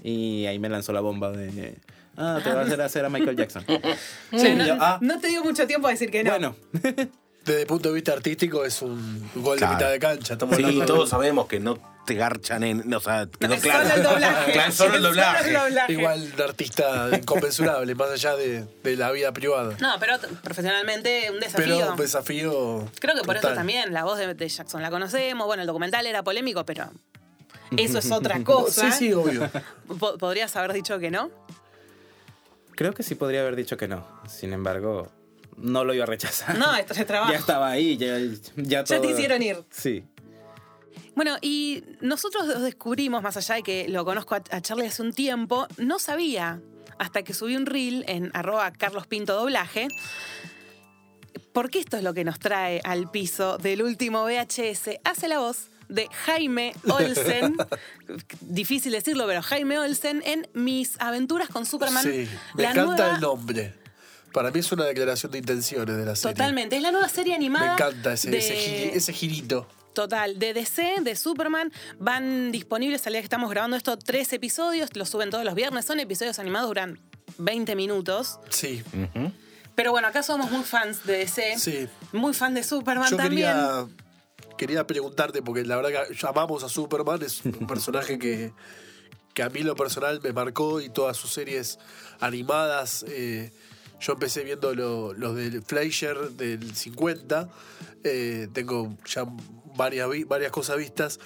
[0.03, 1.75] y ahí me lanzó la bomba de,
[2.17, 3.63] ah, te vas a hacer hacer a Michael Jackson.
[4.31, 6.31] Sí, y no, yo, ah, no te dio mucho tiempo a decir que no.
[6.31, 6.55] bueno,
[7.45, 9.71] Desde el punto de vista artístico es un gol Claro.
[9.73, 10.33] de mitad de cancha.
[10.33, 12.91] Estamos Sí, todos sabemos que no te garchan en.
[12.93, 13.83] O sea, quedó claro.
[13.89, 14.51] Solo el doblaje.
[14.53, 15.43] Claro, solo el doblaje.
[15.43, 15.93] Solo el doblaje.
[15.93, 19.75] Igual un artista inconmensurable, más allá de, de la vida privada.
[19.79, 21.75] No, pero profesionalmente un desafío.
[21.77, 22.91] Pero un desafío.
[22.99, 25.45] Creo que por eso también la voz de, de Jackson la conocemos.
[25.45, 26.89] Bueno, el documental era polémico, pero
[27.77, 28.91] eso es otra cosa.
[28.91, 29.49] Sí, sí, obvio.
[29.99, 31.29] Po- ¿Podrías haber dicho que no?
[32.75, 34.07] creo que sí podría haber dicho que no.
[34.29, 35.11] Sin embargo,
[35.57, 36.57] no lo iba a rechazar.
[36.57, 37.31] No, esto es trabajo.
[37.33, 39.57] ya estaba ahí, ya, ya Ya te todo- hicieron ir.
[39.71, 40.05] Sí.
[41.15, 45.01] Bueno, y nosotros los descubrimos, más allá de que lo conozco a, a Charlie hace
[45.01, 46.61] un tiempo, no sabía
[46.99, 49.87] hasta que subí un reel en arroba Carlos Pinto Doblaje,
[51.53, 54.99] porque esto es lo que nos trae al piso del último VHS.
[55.03, 57.55] Hace la voz de Jaime Olsen,
[58.41, 62.03] difícil decirlo, pero Jaime Olsen en Mis aventuras con Superman.
[62.03, 63.73] Sí, me la encanta nueva- el nombre.
[64.33, 66.33] Para mí es una declaración de intenciones de la serie.
[66.35, 67.73] Totalmente, es la nueva serie Me animada.
[67.73, 69.67] encanta ese, de- ese, giri- ese girito.
[69.97, 74.95] Total, de DC, de Superman, van disponibles al día que estamos grabando esto tres episodios,
[74.95, 76.99] los suben todos los viernes, son episodios animados, duran
[77.39, 78.39] 20 minutos.
[78.49, 78.83] Sí,
[79.73, 81.87] Pero bueno, acá somos muy fans de DC, sí.
[82.13, 83.47] muy fan de Superman Yo también.
[83.47, 83.87] quería,
[84.55, 88.53] quería preguntarte, porque la verdad que llamamos a Superman, es un personaje que,
[89.33, 91.79] que a mí lo personal me marcó y todas sus series
[92.19, 93.03] animadas.
[93.07, 93.51] eh,
[93.99, 97.49] yo empecé viendo lo- los del Fleischer del 50,
[98.03, 99.25] eh, tengo ya
[99.77, 101.19] varias, varias cosas vistas.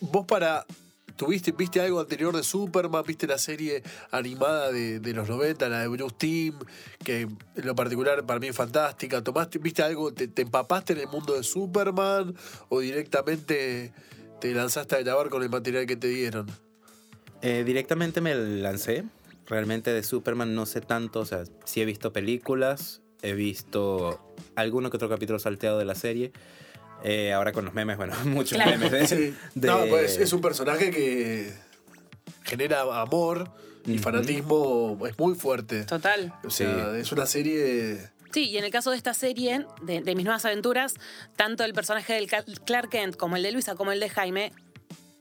[0.00, 0.66] Vos para...
[1.14, 3.04] ¿Tuviste, viste algo anterior de Superman?
[3.06, 6.58] ¿Viste la serie animada de, de los 90, la de Bruce Timm,
[7.04, 9.22] que en lo particular para mí es fantástica?
[9.22, 10.12] ¿Tomaste, ¿Viste algo?
[10.12, 12.34] Te, te empapaste en el mundo de Superman?
[12.70, 13.92] ¿O directamente
[14.40, 16.46] te lanzaste a grabar con el material que te dieron?
[17.42, 19.04] Eh, directamente me lancé.
[19.46, 21.20] Realmente de Superman no sé tanto.
[21.20, 25.94] O sea, sí he visto películas, he visto alguno que otro capítulo salteado de la
[25.94, 26.32] serie.
[27.04, 28.72] Eh, ahora con los memes, bueno, muchos Claro.
[28.78, 29.34] memes de, Sí.
[29.54, 31.52] de- No, pues es un personaje que
[32.44, 33.50] genera amor
[33.86, 35.84] y fanatismo, es muy fuerte.
[35.84, 36.32] Total.
[36.44, 38.10] O sea, es una serie...
[38.32, 40.94] Sí, y en el caso de esta serie, de, de mis nuevas aventuras,
[41.36, 42.28] tanto el personaje del
[42.64, 44.52] Clark Kent como el de Luisa como el de Jaime,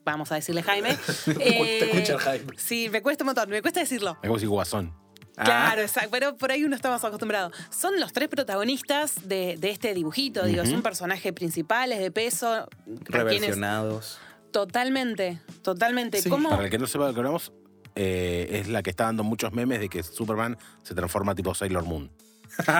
[0.06, 0.92] vamos a decirle Jaime.
[0.92, 0.98] eh,
[1.80, 2.54] Te escucha el Jaime.
[2.58, 4.18] Sí, me cuesta un montón, me cuesta decirlo.
[4.22, 4.94] Es como si Guasón.
[5.42, 7.52] Ah, Claro, exacto, pero por ahí uno está más acostumbrado.
[7.72, 12.68] Son los tres protagonistas de, de este dibujito, digo, son personajes principales de peso.
[12.86, 14.20] quienes- reversionados.
[14.52, 16.22] Totalmente, totalmente.
[16.22, 16.30] Sí.
[16.30, 16.50] ¿Cómo?
[16.50, 17.52] Para el que no sepa lo que hablamos,
[17.96, 21.84] eh, es la que está dando muchos memes de que Superman se transforma tipo Sailor
[21.86, 22.12] Moon.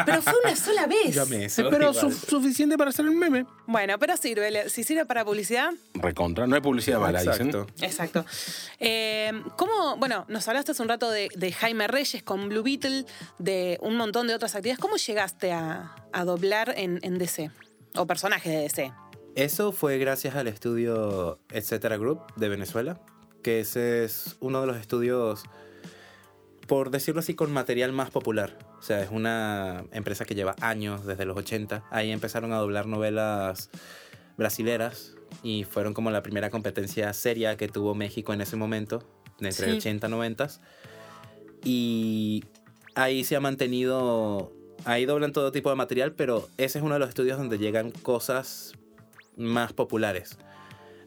[0.06, 1.16] Pero fue una sola vez.
[1.16, 1.68] Yo amé eso.
[1.70, 3.46] Pero su- suficiente para hacer el meme.
[3.68, 4.70] Bueno, pero sirve.
[4.70, 6.48] Si sirve para publicidad, Recontra.
[6.48, 7.48] No hay publicidad mala, dicen.
[7.48, 7.68] Exacto.
[7.82, 8.26] exacto.
[8.80, 9.98] Eh, ¿Cómo?
[9.98, 13.06] Bueno, nos hablaste hace un rato de, de Jaime Reyes con Blue Beetle,
[13.40, 14.80] de un montón de otras actividades.
[14.80, 17.52] ¿Cómo llegaste a, a doblar en, en DC?
[17.96, 18.94] O personajes de DC.
[19.36, 23.00] Eso fue gracias al estudio Etcétera Group de Venezuela,
[23.44, 25.44] que ese es uno de los estudios,
[26.68, 28.58] por decirlo así, con material más popular.
[28.82, 31.84] O sea, es una empresa que lleva años, desde los 80.
[31.92, 33.70] Ahí empezaron a doblar novelas
[34.38, 35.14] brasileras
[35.44, 39.04] y fueron como la primera competencia seria que tuvo México en ese momento,
[39.40, 39.78] entre Sí.
[39.78, 40.48] 80 y 90.
[41.64, 42.44] Y
[42.96, 44.52] ahí se ha mantenido,
[44.86, 47.92] ahí doblan todo tipo de material, pero ese es uno de los estudios donde llegan
[47.92, 48.74] cosas
[49.38, 50.40] más populares.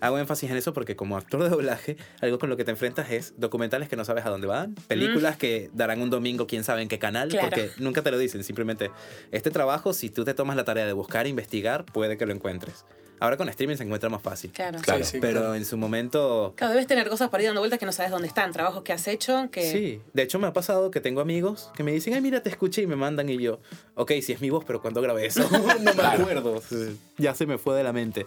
[0.05, 3.11] Hago énfasis en eso porque como actor de doblaje, algo con lo que te enfrentas
[3.11, 6.83] es documentales que no sabes a dónde van, películas que darán un domingo quién sabe
[6.83, 7.49] en qué canal, Claro.
[7.49, 8.91] porque nunca te lo dicen, simplemente
[9.33, 12.35] este trabajo, si tú te tomas la tarea de buscar e investigar, puede que lo
[12.35, 12.85] encuentres.
[13.21, 14.51] Ahora con streaming se encuentra más fácil.
[14.51, 14.79] Claro.
[14.83, 15.03] Claro.
[15.05, 15.55] Sí, sí, pero claro.
[15.55, 16.53] en su momento...
[16.57, 18.93] Claro, debes tener cosas por ahí dando vueltas que no sabes dónde están, trabajos que
[18.93, 19.71] has hecho, que...
[19.73, 22.51] Sí, de hecho me ha pasado que tengo amigos que me dicen, ay, mira, te
[22.51, 23.61] escuché y me mandan y yo,
[23.95, 25.49] ok, si es mi voz, pero ¿cuándo grabé eso?
[25.81, 26.61] no me acuerdo,
[27.17, 28.27] ya se me fue de la mente.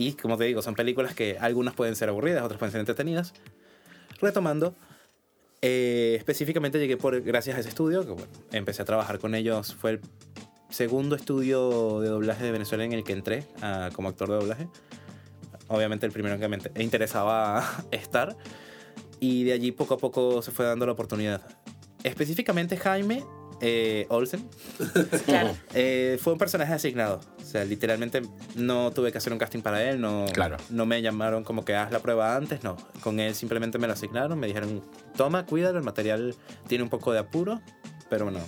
[0.00, 3.34] Y como te digo, son películas que algunas pueden ser aburridas, otras pueden ser entretenidas.
[4.20, 4.74] Retomando,
[5.60, 9.74] eh, específicamente llegué por, gracias a ese estudio, que bueno, empecé a trabajar con ellos,
[9.74, 10.00] fue el
[10.70, 14.68] segundo estudio de doblaje de Venezuela en el que entré ah, como actor de doblaje.
[15.68, 18.36] Obviamente el primero que me int- interesaba estar.
[19.20, 21.42] Y de allí poco a poco se fue dando la oportunidad.
[22.04, 23.22] Específicamente Jaime
[23.60, 24.48] eh, Olsen
[25.26, 25.56] Claro.
[25.74, 27.20] eh, fue un personaje asignado.
[27.40, 28.22] O sea, literalmente
[28.54, 30.00] no tuve que hacer un casting para él.
[30.00, 30.56] No, Claro.
[30.70, 32.62] no me llamaron como que haz la prueba antes.
[32.62, 32.76] No.
[33.02, 34.38] Con él simplemente me lo asignaron.
[34.38, 34.82] Me dijeron,
[35.16, 35.78] toma, cuídalo.
[35.78, 36.34] El material
[36.68, 37.60] tiene un poco de apuro.
[38.08, 38.40] Pero bueno,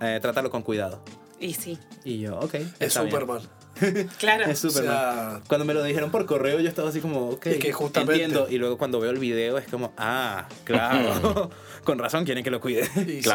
[0.00, 1.02] eh, trátalo con cuidado.
[1.40, 2.54] Y sí, Y yo, ok.
[2.78, 2.92] Es.
[2.94, 3.40] Superman.
[4.18, 4.44] claro.
[4.44, 4.94] Es Superman.
[4.96, 7.72] O sea- cuando me lo dijeron por correo, yo estaba así como, ok, Es que
[7.72, 8.46] justamente- entiendo.
[8.48, 11.50] Y luego cuando veo el video es como, ah, claro.
[11.84, 12.82] Con razón quieren que lo cuide.
[13.06, 13.28] Y sí.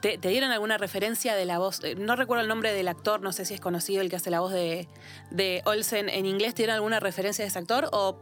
[0.00, 1.82] ¿Te, te dieron alguna referencia de la voz?
[1.84, 4.30] Eh, No recuerdo el nombre del actor, no sé si es conocido el que hace
[4.30, 4.86] la voz de,
[5.30, 6.54] de Olsen en inglés.
[6.54, 8.16] ¿Te dieron alguna referencia de ese actor o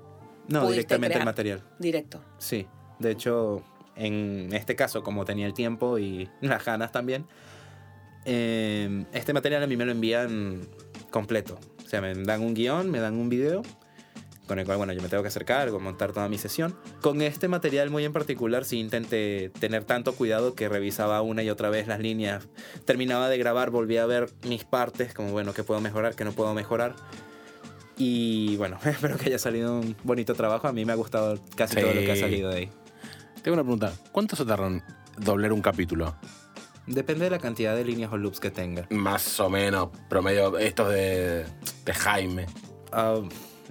[0.49, 1.21] No, directamente crear?
[1.23, 1.63] el material.
[1.79, 2.23] Directo.
[2.39, 2.67] Sí.
[2.99, 3.63] De hecho,
[3.95, 7.27] en este caso, como tenía el tiempo y las ganas también,
[8.25, 10.67] eh, este material a mí me lo envían
[11.11, 11.59] completo.
[11.85, 13.63] O sea, me dan un guion, me dan un video,
[14.47, 16.77] con el cual, bueno, yo me tengo que acercar, montar toda mi sesión.
[17.01, 21.51] Con este material muy en particular, sí intenté tener tanto cuidado que revisaba una y
[21.51, 22.47] otra vez las líneas.
[22.85, 26.33] Terminaba de grabar, volvía a ver mis partes, como, bueno, qué puedo mejorar, qué no
[26.33, 26.95] puedo mejorar.
[27.99, 30.69] Y bueno, espero que haya salido un bonito trabajo.
[30.69, 31.81] A mí me ha gustado casi Sí.
[31.81, 32.71] todo lo que ha salido de ahí.
[33.43, 33.93] Tengo una pregunta.
[34.13, 34.83] ¿Cuánto se tarda en
[35.19, 36.15] doblar un capítulo?
[36.87, 38.87] Depende de la cantidad de líneas o loops que tenga.
[38.91, 41.45] Más o menos, promedio, estos de,
[41.85, 42.47] de Jaime.
[42.93, 43.21] Ah,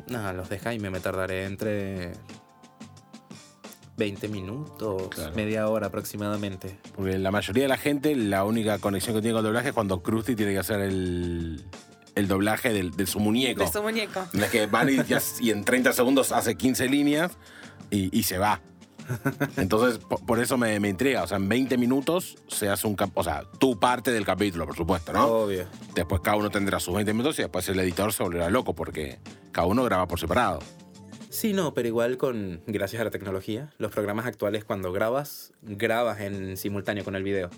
[0.09, 2.13] no, los de Jaime me tardaré entre
[3.97, 5.33] 20 minutos, Claro.
[5.35, 6.77] media hora aproximadamente.
[6.95, 9.73] Porque la mayoría de la gente, la única conexión que tiene con el doblaje es
[9.73, 11.63] cuando Krusty tiene que hacer el,
[12.15, 13.63] el doblaje del- de su muñeco.
[13.63, 14.25] De su muñeco.
[14.33, 17.31] Es que van y, en 30 segundos hace 15 líneas
[17.89, 18.59] y, y se va.
[19.55, 21.23] Entonces, po- por, eso me, me intriga.
[21.23, 22.95] O sea, en 20 minutos se hace un...
[22.95, 25.25] cap- O sea, tu parte del capítulo, por supuesto, ¿no?
[25.27, 25.67] Obvio.
[25.93, 29.19] Después cada uno tendrá sus 20 minutos y después el editor se volverá loco porque
[29.55, 30.59] cada uno graba por separado.
[31.29, 36.19] Sí, no, pero igual con, gracias a la tecnología, los programas actuales cuando grabas, grabas
[36.19, 37.49] en simultáneo con el video.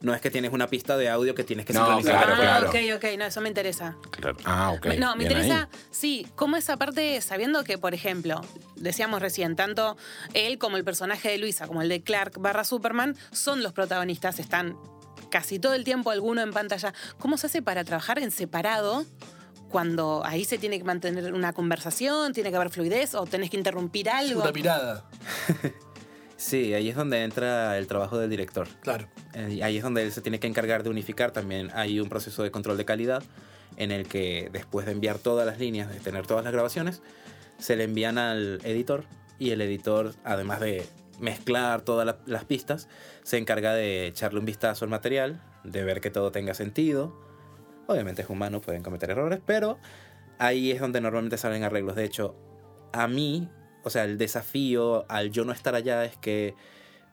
[0.00, 2.24] No es que tienes una pista de audio que tienes que No, sincronizar.
[2.24, 2.68] Claro, ah, claro.
[2.68, 3.96] ok, ok, no, eso me interesa.
[4.10, 4.36] Claro.
[4.44, 4.86] Ah, ok.
[4.98, 5.80] no, me bien interesa, ahí.
[5.92, 8.40] sí, cómo esa parte, sabiendo que, por ejemplo,
[8.74, 9.96] decíamos recién, tanto
[10.34, 14.40] él como el personaje de Luisa, como el de Clark barra Superman, son los protagonistas,
[14.40, 14.76] están
[15.30, 16.92] casi todo el tiempo alguno en pantalla.
[17.20, 19.06] ¿Cómo se hace para trabajar en separado?
[19.74, 23.56] Cuando ahí se tiene que mantener una conversación, tiene que haber fluidez o tenés que
[23.56, 24.40] interrumpir algo.
[24.40, 25.04] una mirada,
[26.36, 28.68] Sí, ahí es donde entra el trabajo del director.
[28.82, 29.08] claro.
[29.34, 31.70] Eh, Ahí es donde él se tiene que encargar de unificar también.
[31.74, 33.24] Hay un proceso de control de calidad
[33.76, 37.02] en el que después de enviar todas las líneas, de tener todas las grabaciones,
[37.58, 39.04] se le envían al editor
[39.40, 40.86] y el editor, además de
[41.18, 42.88] mezclar todas la- las pistas,
[43.24, 47.23] se encarga de echarle un vistazo al material, de ver que todo tenga sentido.
[47.86, 49.78] Obviamente es humano, pueden cometer errores, pero
[50.38, 51.96] ahí es donde normalmente salen arreglos.
[51.96, 52.34] De hecho,
[52.92, 53.48] a mí,
[53.82, 56.54] o sea, el desafío al yo no estar allá es que,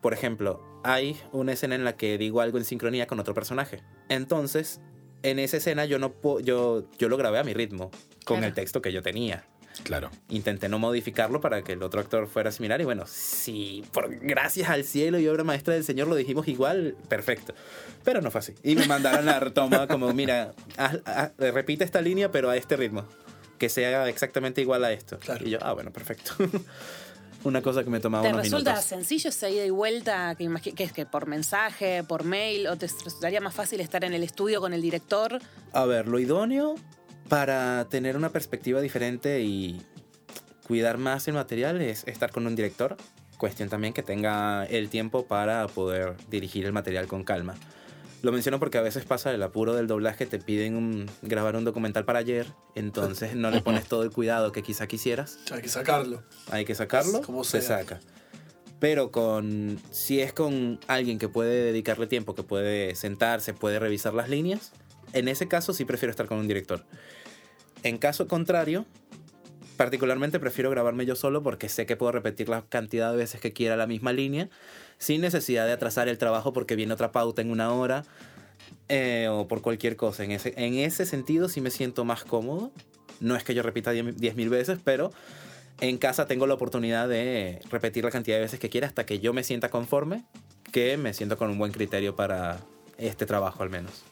[0.02, 3.82] por ejemplo, hay una escena en la que digo algo en sincronía con otro personaje.
[4.10, 4.80] Entonces,
[5.24, 7.92] en esa escena yo no puedo, yo, yo lo grabé a mi ritmo,
[8.26, 8.48] con Claro.
[8.48, 9.46] el texto que yo tenía.
[9.84, 10.10] Claro.
[10.30, 14.70] Intenté no modificarlo para que el otro actor fuera similar y bueno, sí, por gracias
[14.70, 17.54] al cielo y obra maestra del Señor lo dijimos igual, perfecto.
[18.04, 18.54] Pero no fue así.
[18.64, 22.76] Y me mandaron la retoma como, mira, haz- haz- repite esta línea pero a este
[22.78, 23.06] ritmo,
[23.58, 25.18] que sea exactamente igual a esto.
[25.20, 25.46] Claro.
[25.48, 26.34] Y yo, ah, bueno, perfecto.
[27.44, 28.88] Una cosa que me tomaba ¿Te unos resulta minutos.
[28.88, 30.36] sencillo esa ida y vuelta?
[30.36, 34.14] Que, que es que por mensaje, por mail, o te resultaría más fácil estar en
[34.14, 35.40] el estudio con el director?
[35.74, 36.76] A ver, lo idóneo
[37.42, 39.82] para tener una perspectiva diferente y
[40.68, 42.98] cuidar más el material es estar con un director.
[43.38, 47.56] Cuestión también que tenga el tiempo para poder dirigir el material con calma.
[48.22, 51.64] Lo menciono porque a veces pasa el apuro del doblaje, te piden un- grabar un
[51.64, 55.40] documental para ayer, entonces no le pones todo el cuidado que quizá quisieras.
[55.54, 56.24] Hay que sacarlo.
[56.50, 58.02] Hay que sacarlo, Como se saca.
[58.82, 64.14] Pero con si es con alguien que puede dedicarle tiempo, que puede sentarse, puede revisar
[64.14, 64.74] las líneas,
[65.14, 66.86] en ese caso sí prefiero estar con un director.
[67.84, 68.86] En caso contrario,
[69.78, 73.54] particularmente prefiero grabarme yo solo porque sé que puedo repetir la cantidad de veces que
[73.54, 74.50] quiera la misma línea
[75.00, 78.04] sin necesidad de atrasar el trabajo porque viene otra pauta en una hora
[78.90, 80.24] eh, o por cualquier cosa.
[80.24, 82.72] En ese, en ese sentido sí me siento más cómodo.
[83.20, 85.12] No es que yo repita 10.000 veces, pero
[85.80, 89.20] en casa tengo la oportunidad de repetir la cantidad de veces que quiera hasta que
[89.20, 90.24] yo me sienta conforme,
[90.72, 92.60] que me siento con un buen criterio para
[93.00, 94.04] este trabajo al menos.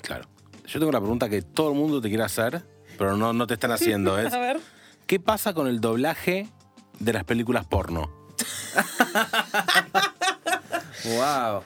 [0.00, 0.24] Claro.
[0.66, 2.62] Yo tengo una pregunta que todo el mundo te quiere hacer,
[2.98, 4.14] pero no, no te están haciendo.
[4.16, 4.60] A ver.
[5.06, 6.48] ¿Qué pasa con el doblaje
[6.98, 8.10] de las películas porno?
[11.04, 11.62] ¡Wow!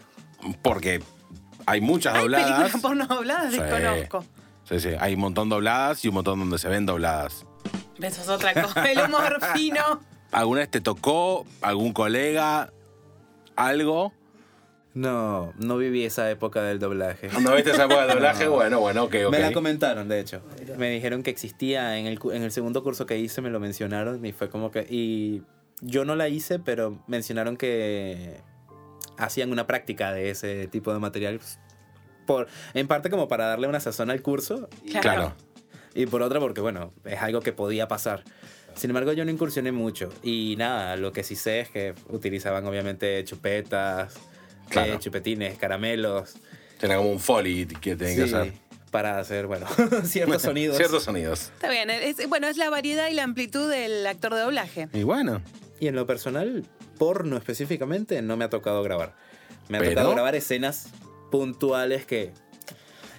[0.63, 1.03] Porque
[1.67, 2.47] hay muchas ¿Hay dobladas.
[2.47, 3.53] películas porno dobladas?
[3.53, 3.59] Sí.
[3.61, 4.25] Desconozco.
[4.69, 4.89] Sí, sí.
[4.99, 7.45] Hay un montón dobladas y un montón donde se ven dobladas.
[8.01, 8.91] Eso es otra cosa.
[8.91, 10.01] El humor fino.
[10.33, 12.73] ¿Alguna vez te tocó algún colega
[13.55, 14.13] algo?
[14.97, 17.29] No, no viví esa época del doblaje.
[17.43, 18.49] ¿No viste esa época de doblaje?
[18.49, 19.31] Bueno, bueno, ok, ok.
[19.31, 20.41] Me la comentaron, de hecho.
[20.79, 24.25] Me dijeron que existía en el, en el segundo curso que hice, me lo mencionaron
[24.25, 24.87] y fue como que...
[24.89, 25.43] Y
[25.83, 28.41] yo no la hice, pero mencionaron que
[29.19, 31.41] hacían una práctica de ese tipo de material.
[32.27, 35.03] Por, en parte como para darle una sazón al curso Claro.
[35.03, 35.35] Claro.
[35.95, 38.25] y por otra porque, bueno, es algo que podía pasar.
[38.75, 40.09] Sin embargo, yo no incursioné mucho.
[40.23, 44.19] Y nada, lo que sí sé es que utilizaban obviamente chupetas,
[44.69, 44.95] Claro.
[44.95, 46.35] eh, chupetines, caramelos.
[46.79, 48.53] Tiene como un foley que tienen que sí, hacer.
[48.91, 49.67] para hacer, bueno,
[50.05, 50.77] ciertos sonidos.
[50.77, 51.51] Ciertos sonidos.
[51.55, 54.89] Está bien, es, bueno, es la variedad y la amplitud del actor de doblaje.
[54.93, 55.43] Y bueno.
[55.81, 56.65] Y en lo personal,
[56.99, 59.15] porno específicamente, no me ha tocado grabar.
[59.69, 59.93] Me ha ¿Pero?
[59.93, 60.89] tocado grabar escenas
[61.31, 62.33] puntuales que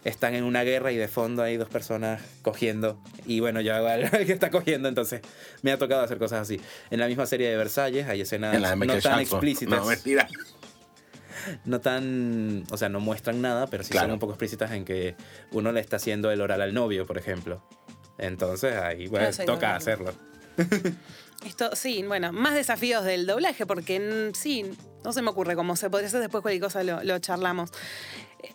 [0.04, 3.00] están en una guerra y de fondo hay dos personas cogiendo.
[3.26, 5.22] Y bueno, yo hago al que está cogiendo, entonces
[5.62, 6.62] me ha tocado hacer cosas así.
[6.90, 9.80] En la misma serie de Versalles hay escenas no tan explícitas.
[9.80, 10.28] No, mentira.
[11.66, 14.08] no tan, o sea, no muestran nada, pero sí Claro.
[14.08, 15.16] son un poco explícitas en que
[15.52, 17.62] uno le está haciendo el oral al novio, por ejemplo.
[18.18, 20.14] Entonces ahí, bueno, toca no, hacerlo.
[21.46, 24.66] Esto, sí, bueno, más desafíos del doblaje, porque sí,
[25.04, 27.72] no se me ocurre cómo se podría hacer después cualquier cosa lo, lo charlamos.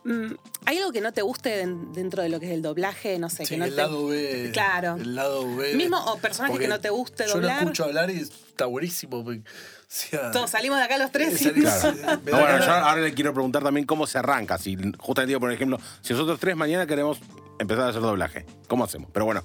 [0.04, 0.34] Eh, mm,
[0.66, 3.18] ¿Hay algo que no te guste den- dentro de lo que es el doblaje?
[3.18, 3.76] No sé, Sí, que no el te...
[3.76, 4.50] lado B.
[4.52, 4.96] Claro.
[4.96, 5.74] El lado B.
[5.74, 7.56] Mismo o personaje Porque que no te guste Yo doblar.
[7.56, 9.24] lo escucho hablar y está buenísimo.
[9.24, 9.42] porque, o
[9.88, 11.44] sea, Todos salimos de acá los tres y...
[11.44, 11.92] Salir- Claro.
[11.94, 14.58] me No, da bueno, ganas- yo ahora le quiero preguntar también cómo se arranca.
[14.58, 17.18] Si justamente digo, por ejemplo, si nosotros tres mañana queremos
[17.58, 19.08] empezar a hacer doblaje, ¿cómo hacemos?
[19.12, 19.42] Pero bueno,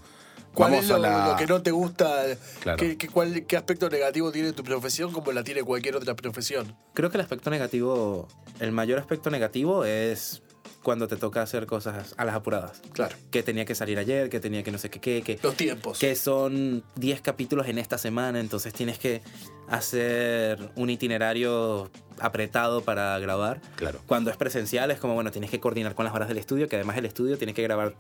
[0.58, 1.28] ¿Cuál vamos es lo, a la.
[1.30, 2.24] lo que no te gusta?
[2.62, 2.78] Claro.
[2.78, 6.76] ¿Qué, qué, cuál- qué aspecto negativo tiene tu profesión como la tiene cualquier otra profesión?
[6.94, 8.28] Creo que el aspecto negativo,
[8.60, 10.42] el mayor aspecto negativo es
[10.84, 12.82] cuando te toca hacer cosas a las apuradas.
[12.94, 13.16] Claro.
[13.30, 16.00] Que tenía que salir ayer, que tenía que no sé qué, qué, que, Los tiempos.
[16.00, 19.22] que son 10 capítulos en esta semana, entonces tienes que
[19.68, 23.62] hacer un itinerario apretado para grabar.
[23.76, 24.00] Claro.
[24.08, 26.78] Cuando es presencial es como, bueno, tienes que coordinar con las horas del estudio, que
[26.78, 27.94] además el estudio tiene que grabar,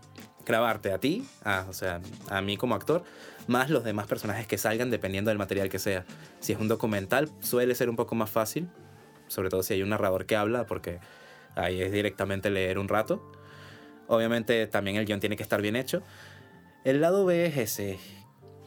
[0.47, 3.03] grabarte a ti, a, o sea, a mí como actor,
[3.47, 6.05] más los demás personajes que salgan dependiendo del material que sea.
[6.39, 8.69] Si es un documental, suele ser un poco más fácil,
[9.27, 10.99] sobre todo si hay un narrador que habla, porque
[11.55, 13.31] ahí es directamente leer un rato.
[14.07, 16.01] Obviamente también el guion tiene que estar bien hecho.
[16.85, 17.99] El lado B es ese.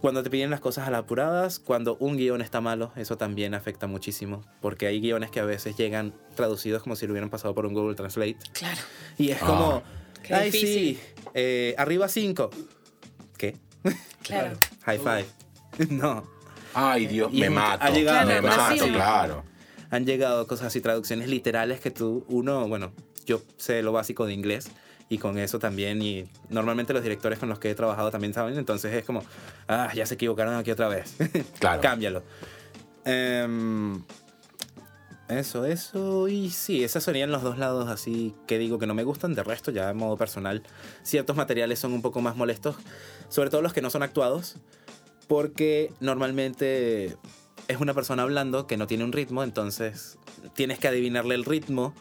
[0.03, 3.55] Cuando te piden las cosas a las apuradas, cuando un guion está malo, eso también
[3.55, 4.43] afecta muchísimo.
[4.61, 7.75] Porque hay guiones que a veces llegan traducidos como si lo hubieran pasado por un
[7.75, 8.39] Google Translate.
[8.53, 8.81] Claro.
[9.19, 9.83] Y es como,
[10.23, 10.97] Qué ay difícil.
[10.97, 11.01] sí,
[11.35, 12.51] eh, arriba 5.
[13.37, 13.57] ¿Qué?
[14.23, 14.57] Claro.
[14.85, 15.27] High five.
[15.91, 16.25] no.
[16.75, 17.83] Ay, Dios, Y me mato.
[17.85, 18.91] ha llegado- me Claro, mato, sí.
[18.93, 19.45] claro.
[19.91, 22.93] Han llegado cosas así, traducciones literales que tú, uno, bueno,
[23.27, 24.71] yo sé lo básico de inglés
[25.09, 28.57] y con eso también, y normalmente los directores con los que he trabajado también saben,
[28.57, 29.25] entonces es como,
[29.67, 31.17] ah, ya se equivocaron aquí otra vez.
[31.59, 31.81] Claro.
[31.83, 32.23] Cámbialo.
[33.05, 34.03] Em,
[35.39, 39.05] eso, eso, y sí, esos serían los dos lados así que digo que no me
[39.05, 39.35] gustan.
[39.35, 40.63] De resto, ya de modo personal,
[41.03, 42.77] ciertos materiales son un poco más molestos,
[43.29, 44.57] sobre todo los que no son actuados,
[45.29, 47.17] porque normalmente
[47.69, 50.19] es una persona hablando que no tiene un ritmo, entonces
[50.55, 51.95] tienes que adivinarle el ritmo.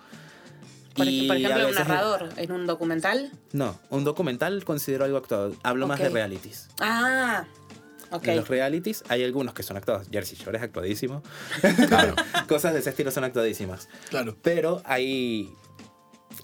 [0.96, 3.32] Por, y por ejemplo, un narrador en un documental.
[3.54, 5.56] No, un documental considero algo actuado.
[5.64, 6.70] Hablo más de realities.
[6.82, 7.46] Ah,
[8.12, 8.28] ok.
[8.28, 10.08] En los realities hay algunos que son actuados.
[10.12, 11.24] Jersey Shore es actuadísimo.
[11.88, 12.16] Claro.
[12.48, 13.90] Cosas de ese estilo son actuadísimas.
[14.10, 14.36] Claro.
[14.42, 15.54] Pero hay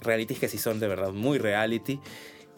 [0.00, 2.00] realities que sí son de verdad muy reality.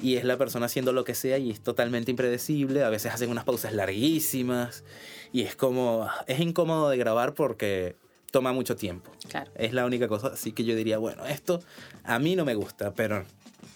[0.00, 2.84] Y es la persona haciendo lo que sea y es totalmente impredecible.
[2.84, 4.84] A veces hacen unas pausas larguísimas.
[5.32, 6.08] Y es como.
[6.26, 7.96] Es incómodo de grabar porque
[8.30, 9.10] toma mucho tiempo.
[9.28, 9.50] Claro.
[9.56, 10.28] Es la única cosa.
[10.28, 11.60] Así que yo diría, bueno, esto
[12.04, 13.24] a mí no me gusta, pero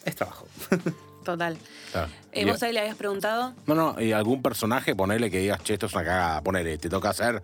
[0.04, 0.46] es trabajo.
[1.24, 1.56] Total.
[1.92, 2.08] Claro.
[2.32, 3.54] Eh, Y- ¿Vos ahí le habías preguntado?
[3.66, 6.42] No, no, y algún personaje, ponele que digas, che, esto es una cagada.
[6.42, 7.42] Ponele, te toca hacer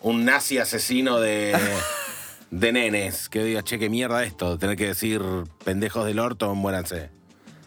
[0.00, 1.56] un nazi asesino de,
[2.50, 3.28] de nenes.
[3.28, 4.58] Que digas, che, qué mierda esto.
[4.58, 5.22] Tener que decir
[5.64, 7.10] pendejos del orto, muéranse.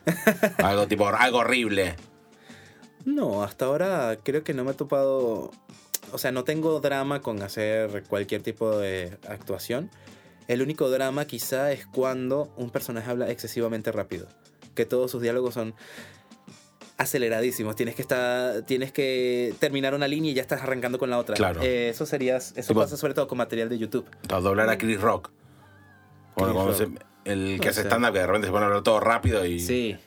[0.64, 1.96] algo tipo, algo horrible.
[3.06, 5.52] No, hasta ahora creo que no me he topado.
[6.12, 9.90] O sea, no tengo drama con hacer cualquier tipo de actuación.
[10.48, 14.28] El único drama quizá es cuando un personaje habla excesivamente rápido.
[14.78, 15.74] Que todos sus diálogos son
[16.98, 17.76] aceleradísimos.
[17.76, 21.36] Tienes que estar, tienes que terminar una línea y ya estás arrancando con la otra.
[21.36, 21.62] Claro.
[21.64, 24.06] Eh, eso sería, eso Tipo- pasa sobre todo con material de YouTube.
[24.28, 25.32] Para doblar a Chris Rock.
[26.36, 27.00] Bueno, Chris Rock.
[27.00, 29.60] se- el que hace stand-up, que de repente se pone a hablar todo rápido y.
[29.60, 29.98] Sí,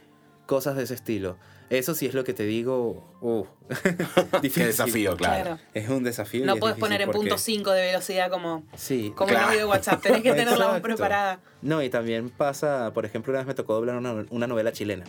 [0.47, 1.37] cosas de ese estilo.
[1.71, 3.17] Eso sí es lo que te digo.
[3.21, 4.67] Uh, Qué difícil.
[4.67, 5.59] desafío, claro.
[5.73, 6.45] Es un desafío.
[6.45, 9.13] No es puedes poner en punto 5 de velocidad como, Sí.
[9.15, 9.45] como Claro.
[9.47, 10.03] un audio de WhatsApp.
[10.03, 10.83] Tenés que tener la voz Exacto.
[10.83, 11.41] preparada.
[11.63, 15.05] No, y también pasa, por ejemplo, una vez me tocó doblar una, una novela chilena.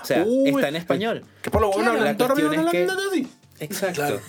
[0.00, 1.24] O sea, Uy, está en español.
[1.42, 2.04] Que por lo bueno Claro.
[2.04, 3.28] La cuestión es así.
[3.60, 3.94] Exacto.
[3.96, 4.20] Claro.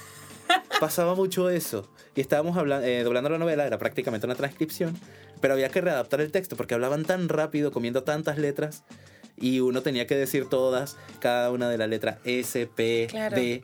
[0.82, 1.90] Pasaba mucho eso.
[2.16, 4.98] Y estábamos hablando, doblando la novela, era prácticamente una transcripción,
[5.42, 8.84] pero había que readaptar el texto porque hablaban tan rápido, comiendo tantas letras,
[9.38, 13.36] y uno tenía que decir todas, cada una de las letras S, P, Claro.
[13.36, 13.62] D.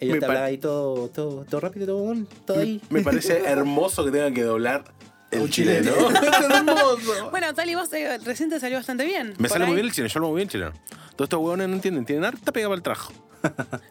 [0.00, 2.14] Ellos Me te hablaban ahí todo, todo, todo rápido, todo,
[2.46, 2.80] todo ahí.
[2.88, 4.84] Me parece hermoso que tengan que doblar
[5.32, 5.92] El chileno.
[7.30, 9.34] Bueno, Tali, vos eh, recién te salió bastante bien.
[9.38, 10.72] Me sale muy bien el chileno, yo hablo muy bien el chileno.
[11.16, 13.12] Todos estos huevones no entienden, tienen harta pega para el trabajo.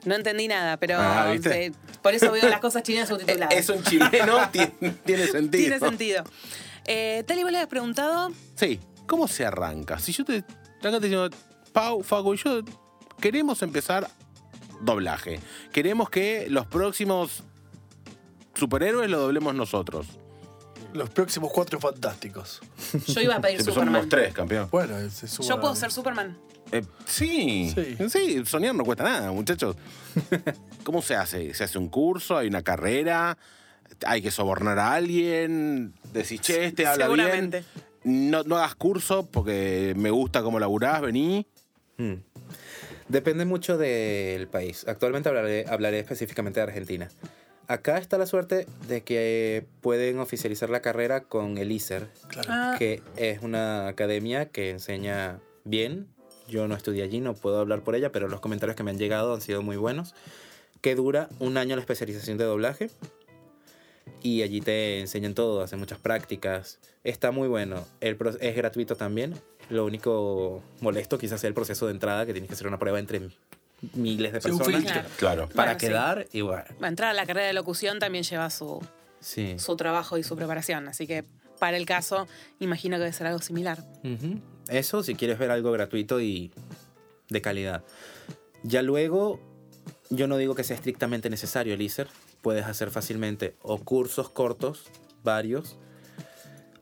[0.05, 1.67] No entendí nada, pero Ah, ¿viste?
[1.67, 1.71] eh,
[2.01, 3.53] por eso veo las cosas chilenas subtituladas.
[3.53, 4.71] Es un chileno, tiene,
[5.05, 5.63] tiene sentido.
[5.63, 6.23] Tiene sentido.
[6.85, 8.31] Eh, Tali, vos le habías preguntado.
[8.55, 9.99] Sí, ¿cómo se arranca?
[9.99, 10.43] Si yo te.
[10.79, 11.27] Acá te digo,
[11.73, 12.61] Pau, Facu y yo
[13.19, 14.07] queremos empezar
[14.81, 15.39] doblaje.
[15.71, 17.43] Queremos que los próximos
[18.55, 20.07] superhéroes lo doblemos nosotros.
[20.93, 22.61] Los próximos cuatro fantásticos.
[23.07, 24.09] Yo iba a pedir Siempre somos Superman.
[24.09, 24.69] tres, campeón.
[24.71, 26.37] Bueno, se suma- Yo puedo ser Superman.
[26.71, 28.09] Eh, sí, Sí.
[28.09, 29.75] sí, soñar no cuesta nada, muchachos.
[30.83, 31.53] ¿Cómo se hace?
[31.53, 32.37] ¿Se hace un curso?
[32.37, 33.37] ¿Hay una carrera?
[34.05, 35.93] ¿Hay que sobornar a alguien?
[36.13, 37.63] ¿Decís, che, este habla Seguramente.
[38.07, 41.45] No, no hagas curso porque me gusta cómo laburás, vení.
[41.97, 42.13] Hmm.
[43.09, 44.85] Depende mucho del país.
[44.87, 47.09] Actualmente hablaré, hablaré específicamente de Argentina.
[47.67, 52.47] Acá está la suerte de que pueden oficializar la carrera con el ISER, Claro.
[52.49, 56.07] Ah, que es una academia que enseña bien.
[56.47, 58.97] Yo no estudié allí, no puedo hablar por ella, pero los comentarios que me han
[58.97, 60.15] llegado han sido muy buenos.
[60.79, 62.89] Que dura un año la especialización de doblaje.
[64.23, 66.79] Y allí te enseñan todo, hacen muchas prácticas.
[67.03, 67.85] Está muy bueno.
[68.01, 69.35] El pro- es gratuito también.
[69.69, 72.99] Lo único molesto quizás sea el proceso de entrada, que tienes que hacer una prueba
[72.99, 73.29] entre
[73.93, 75.01] miles de Sí, un personas filtro.
[75.01, 75.15] Claro.
[75.17, 75.49] Claro.
[75.49, 75.85] para Bueno, sí.
[75.87, 76.63] quedar y bueno.
[76.81, 78.79] Va a entrar a la carrera de locución también lleva su,
[79.19, 79.59] Sí.
[79.59, 80.87] su trabajo y su preparación.
[80.87, 81.23] Así que
[81.59, 82.27] para el caso,
[82.59, 83.83] imagino que debe ser algo similar.
[84.69, 86.51] Eso si quieres ver algo gratuito y
[87.29, 87.83] de calidad.
[88.63, 89.39] Ya luego,
[90.09, 92.07] yo no digo que sea estrictamente necesario el ISER.
[92.41, 94.85] Puedes hacer fácilmente o cursos cortos,
[95.23, 95.77] varios,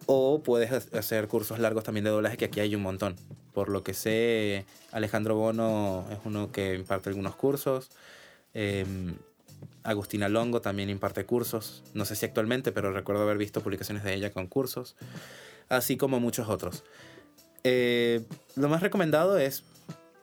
[0.06, 3.16] o puedes ha- hacer cursos largos también de doblaje, que aquí hay un montón.
[3.54, 7.90] Por lo que sé, Alejandro Bono es uno que imparte algunos cursos.
[8.54, 9.16] em,
[9.84, 11.84] Agustina Longo también imparte cursos.
[11.94, 14.96] No sé si actualmente, pero recuerdo haber visto publicaciones de ella con cursos.
[15.70, 16.84] Así como muchos otros.
[17.64, 18.24] Eh,
[18.56, 19.64] lo más recomendado es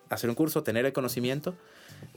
[0.09, 1.55] hacer un curso, tener el conocimiento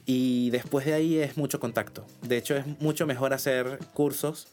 [0.06, 2.06] y después de ahí es mucho contacto.
[2.22, 4.48] De hecho, es mucho mejor hacer cursos,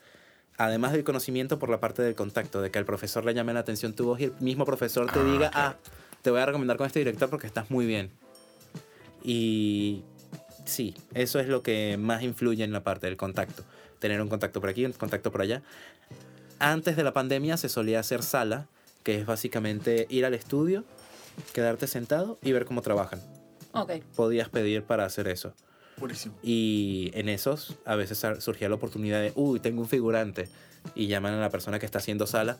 [0.57, 3.61] además del conocimiento, por la parte del contacto, de que al profesor le llame la
[3.61, 5.77] atención tu voz y el mismo profesor te Ah, diga, ah,
[6.23, 8.11] te voy a recomendar con este director porque estás muy bien.
[9.23, 10.03] Y
[10.65, 13.65] sí, eso es lo que más influye en la parte del contacto.
[13.99, 15.63] Tener un contacto por aquí, un contacto por allá.
[16.59, 18.67] Antes de la pandemia se solía hacer sala,
[19.03, 20.85] que es básicamente ir al estudio,
[21.53, 23.21] quedarte sentado y ver cómo trabajan.
[24.17, 25.55] Podías pedir para hacer eso.
[25.97, 26.35] Buenísimo.
[26.43, 30.49] Y en esos a veces sur- surgía la oportunidad de, uy, tengo un figurante.
[30.95, 32.59] Y llaman a la persona que está haciendo sala.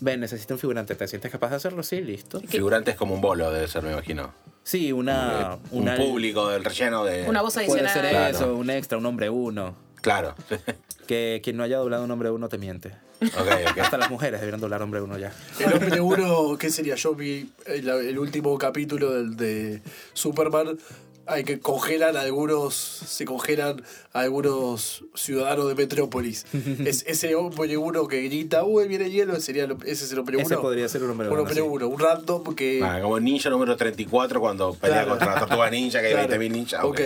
[0.00, 0.94] Ven, necesito un figurante.
[0.94, 1.82] ¿Te sientes capaz de hacerlo?
[1.82, 2.40] Sí, listo.
[2.40, 4.32] Figurante es como un bolo, debe ser, me imagino.
[4.62, 5.54] Sí, una...
[5.54, 7.28] Eh, un público del relleno de.
[7.28, 7.92] Una voz Puede adicional.
[7.92, 8.36] ser Claro.
[8.36, 9.74] eso, un extra, un hombre uno.
[10.02, 10.34] Claro.
[11.06, 12.90] Que quien no haya doblado un hombre uno te miente.
[13.20, 13.78] ok, ok.
[13.82, 15.32] Hasta las mujeres deberían doblar hombre uno ya.
[15.58, 16.94] El hombre uno, ¿qué sería?
[16.94, 19.82] Yo vi el, el último capítulo del, de
[20.14, 20.78] Superman.
[21.26, 23.82] Hay que congelan algunos, se congelan
[24.12, 26.46] algunos ciudadanos de Metrópolis.
[26.84, 30.40] es ese hombre uno que grita, uy, viene hielo, sería lo- ese es el hombre
[30.40, 30.62] Ese uno.
[30.62, 31.60] podría ser un hombre Un uno, hombre sí.
[31.60, 32.80] uno, un random que.
[32.82, 35.10] Ah, como ninja número 34 cuando pelea Claro.
[35.10, 36.32] contra la tortuga ninja, que hay Claro.
[36.42, 36.84] 20.000 ninjas.
[36.84, 37.00] Ok.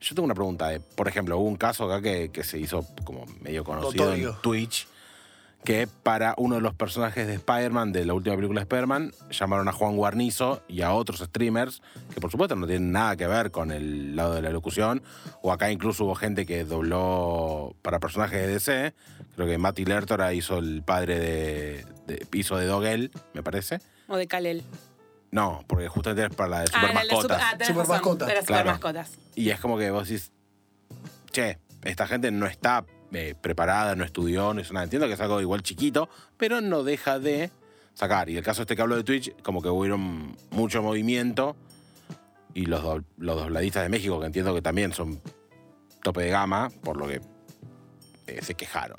[0.00, 0.68] Yo tengo una pregunta.
[0.68, 4.32] De, por ejemplo, hubo un caso acá que, que se hizo como medio conocido en.
[4.42, 4.86] Twitch,
[5.64, 9.68] que para uno de los personajes de Spider-Man, de la última película de Spider-Man, llamaron
[9.68, 11.82] a Juan Guarnizo y a otros streamers,
[12.14, 15.02] que por supuesto no tienen nada que ver con el lado de la locución,
[15.42, 18.94] o acá incluso hubo gente que dobló para personajes de DC,
[19.34, 23.80] creo que Matty Lertora hizo el padre de, de hizo de Dogel, me parece.
[24.06, 24.62] O de Kalel.
[25.36, 27.22] No, porque justamente es para la de Super Ah, de Mascotas.
[27.22, 28.28] super, ah, Super mascotas.
[28.28, 28.46] Claro.
[28.46, 29.10] super mascotas.
[29.34, 30.32] Y es como que vos decís,
[31.30, 34.84] che, esta gente no está eh, preparada, no estudió, no hizo nada.
[34.84, 36.08] Entiendo que es algo igual chiquito,
[36.38, 37.50] pero no deja de
[37.92, 38.30] sacar.
[38.30, 41.54] Y el caso este que hablo de Twitch, como que hubo mucho movimiento.
[42.54, 45.20] Y los, do- los dobladistas de México, que entiendo que también son
[46.02, 47.20] tope de gama, por lo que
[48.26, 48.98] eh, se quejaron.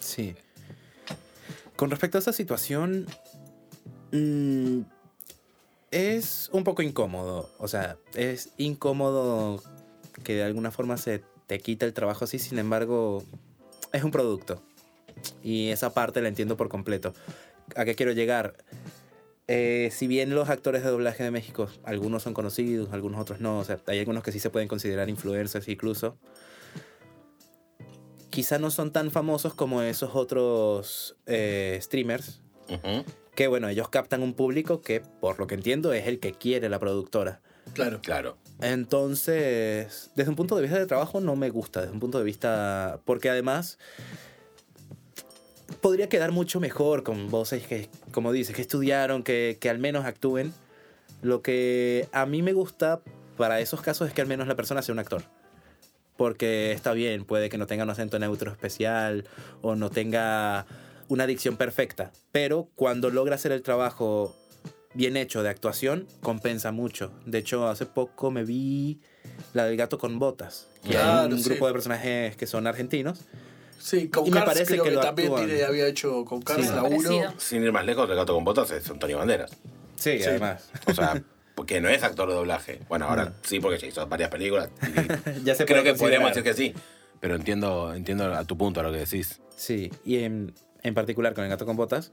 [0.00, 0.34] Sí.
[1.76, 3.04] Con respecto a esa situación,
[4.12, 4.80] mm,
[5.90, 7.50] es un poco incómodo.
[7.58, 9.62] O sea, es incómodo
[10.24, 13.22] que de alguna forma se te quita el trabajo así, sin embargo,
[13.92, 14.62] es un producto.
[15.42, 17.14] Y esa parte la entiendo por completo.
[17.76, 18.56] ¿A qué quiero llegar?
[19.46, 23.58] Eh, si bien los actores de doblaje de México, algunos son conocidos, algunos otros no,
[23.58, 26.18] o sea, hay algunos que sí se pueden considerar influencers incluso,
[28.28, 32.42] quizá no son tan famosos como esos otros eh, streamers.
[33.38, 36.68] Que bueno, ellos captan un público que, por lo que entiendo, es el que quiere
[36.68, 37.40] la productora.
[37.72, 38.00] Claro.
[38.02, 38.36] Claro.
[38.60, 42.24] Entonces, desde un punto de vista de trabajo no me gusta, desde un punto de
[42.24, 42.98] vista...
[43.04, 43.78] Porque además,
[45.80, 50.04] podría quedar mucho mejor con voces que, como dices, que estudiaron, que, que al menos
[50.04, 50.52] actúen.
[51.22, 53.02] Lo que a mí me gusta
[53.36, 55.22] para esos casos es que al menos la persona sea un actor.
[56.16, 59.28] Porque está bien, puede que no tenga un acento neutro especial
[59.62, 60.66] o no tenga
[61.08, 62.12] una dicción perfecta.
[62.32, 64.34] Pero cuando logra hacer el trabajo
[64.94, 67.12] bien hecho de actuación, compensa mucho.
[67.26, 69.00] De hecho, hace poco me vi
[69.54, 70.68] la del gato con botas.
[70.82, 71.50] Que Claro, hay un sí.
[71.50, 73.20] grupo de personajes que son argentinos.
[73.78, 75.46] Sí, con Y me parece creo que que, lo también actúan.
[75.46, 76.72] tiene- había hecho con Cars Sí.
[76.74, 76.96] la 1.
[77.02, 77.34] Parecido.
[77.38, 79.52] Sin ir más lejos, el gato con botas es Antonio Banderas.
[79.96, 80.24] Sí, Sí.
[80.24, 80.68] además.
[80.86, 81.22] O sea,
[81.54, 82.80] porque no es actor de doblaje.
[82.88, 84.70] Bueno, ahora sí, porque ya hizo varias películas.
[85.44, 86.74] Ya se creo que podríamos decir que sí.
[87.20, 89.40] Pero entiendo, entiendo a tu punto, a lo que decís.
[89.56, 92.12] Sí, y en, en particular con El gato con botas,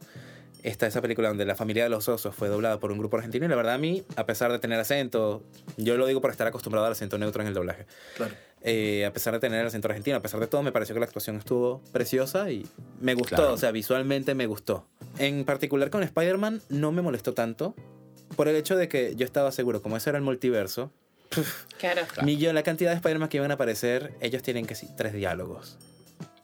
[0.63, 3.45] está esa película donde la familia de los osos fue doblada por un grupo argentino
[3.45, 5.43] y la verdad a mí, a pesar de tener acento,
[5.77, 7.85] yo lo digo por estar acostumbrado al acento neutro en el doblaje,
[8.15, 8.33] Claro.
[8.61, 10.99] eh, a pesar de tener el acento argentino, a pesar de todo, me pareció que
[11.01, 12.65] la actuación estuvo preciosa y
[12.99, 13.53] me gustó, Claro.
[13.53, 14.87] o sea, visualmente me gustó.
[15.19, 17.75] En particular con Spider-Man no me molestó tanto
[18.35, 20.91] por el hecho de que yo estaba seguro, como ese era el multiverso,
[21.79, 22.01] Claro.
[22.25, 25.77] yo la cantidad de Spider-Man que iban a aparecer, ellos tienen que sí, tres diálogos.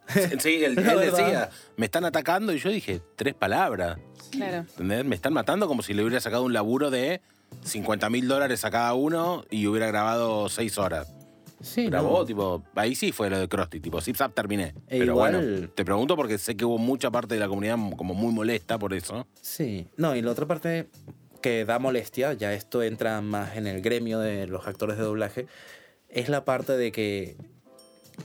[0.40, 3.98] Sí, él, él decía, me están atacando y yo dije, tres palabras.
[4.32, 4.58] Claro.
[4.60, 5.06] ¿Entendés?
[5.06, 7.22] Me están matando como si le hubiera sacado un laburo de
[7.64, 11.14] 50 mil dólares a cada uno y hubiera grabado seis horas.
[11.62, 14.74] Sí, Grabó, tipo, ahí sí fue lo de Krusty, tipo, zip zap terminé.
[14.88, 17.78] E Pero igual- bueno, te pregunto porque sé que hubo mucha parte de la comunidad
[17.98, 19.28] como muy molesta por eso.
[19.42, 20.90] Sí, no, y la otra parte
[21.40, 25.46] que da molestia, ya esto entra más en el gremio de los actores de doblaje,
[26.10, 27.36] es la parte de que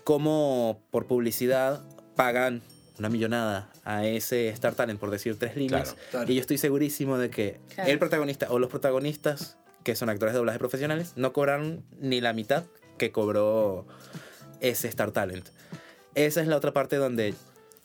[0.04, 1.82] como por publicidad
[2.14, 2.62] pagan
[2.98, 5.92] una millonada a ese Star Talent por decir tres líneas.
[5.92, 6.32] Claro, claro.
[6.32, 7.90] Y yo estoy segurísimo de que Claro.
[7.90, 12.32] el protagonista o los protagonistas, que son actores de doblaje profesionales, no cobraron ni la
[12.32, 12.64] mitad
[12.98, 13.86] que cobró
[14.60, 15.48] ese Star Talent.
[16.14, 17.34] Esa es la otra parte donde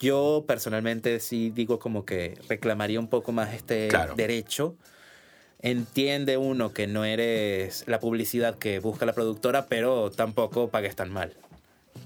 [0.00, 4.14] yo personalmente sí digo como que reclamaría un poco más este Claro.
[4.16, 4.76] derecho.
[5.60, 11.12] Entiende uno que no eres la publicidad que busca la productora, pero tampoco pagues tan
[11.12, 11.34] mal.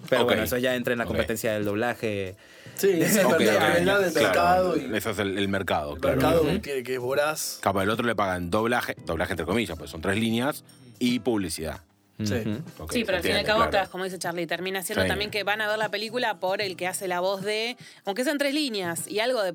[0.08, 2.36] Pero bueno, eso ya entra en la competencia del doblaje.
[2.76, 4.76] Sí, es ok, realidad del claro, mercado.
[4.76, 6.16] Y Eso es el, el mercado, el claro.
[6.16, 7.58] mercado que tiene que es voraz.
[7.62, 10.64] Capaz el otro le pagan doblaje, doblaje entre comillas, pues son tres líneas,
[10.98, 11.80] y publicidad.
[12.22, 12.42] Sí.
[12.90, 13.70] Sí, pero al fin y al cabo, claro.
[13.70, 15.08] claro, como dice Charlie, termina siendo Sí.
[15.08, 17.76] también que van a ver la película por el que hace la voz de,
[18.06, 19.54] aunque sean tres líneas y algo de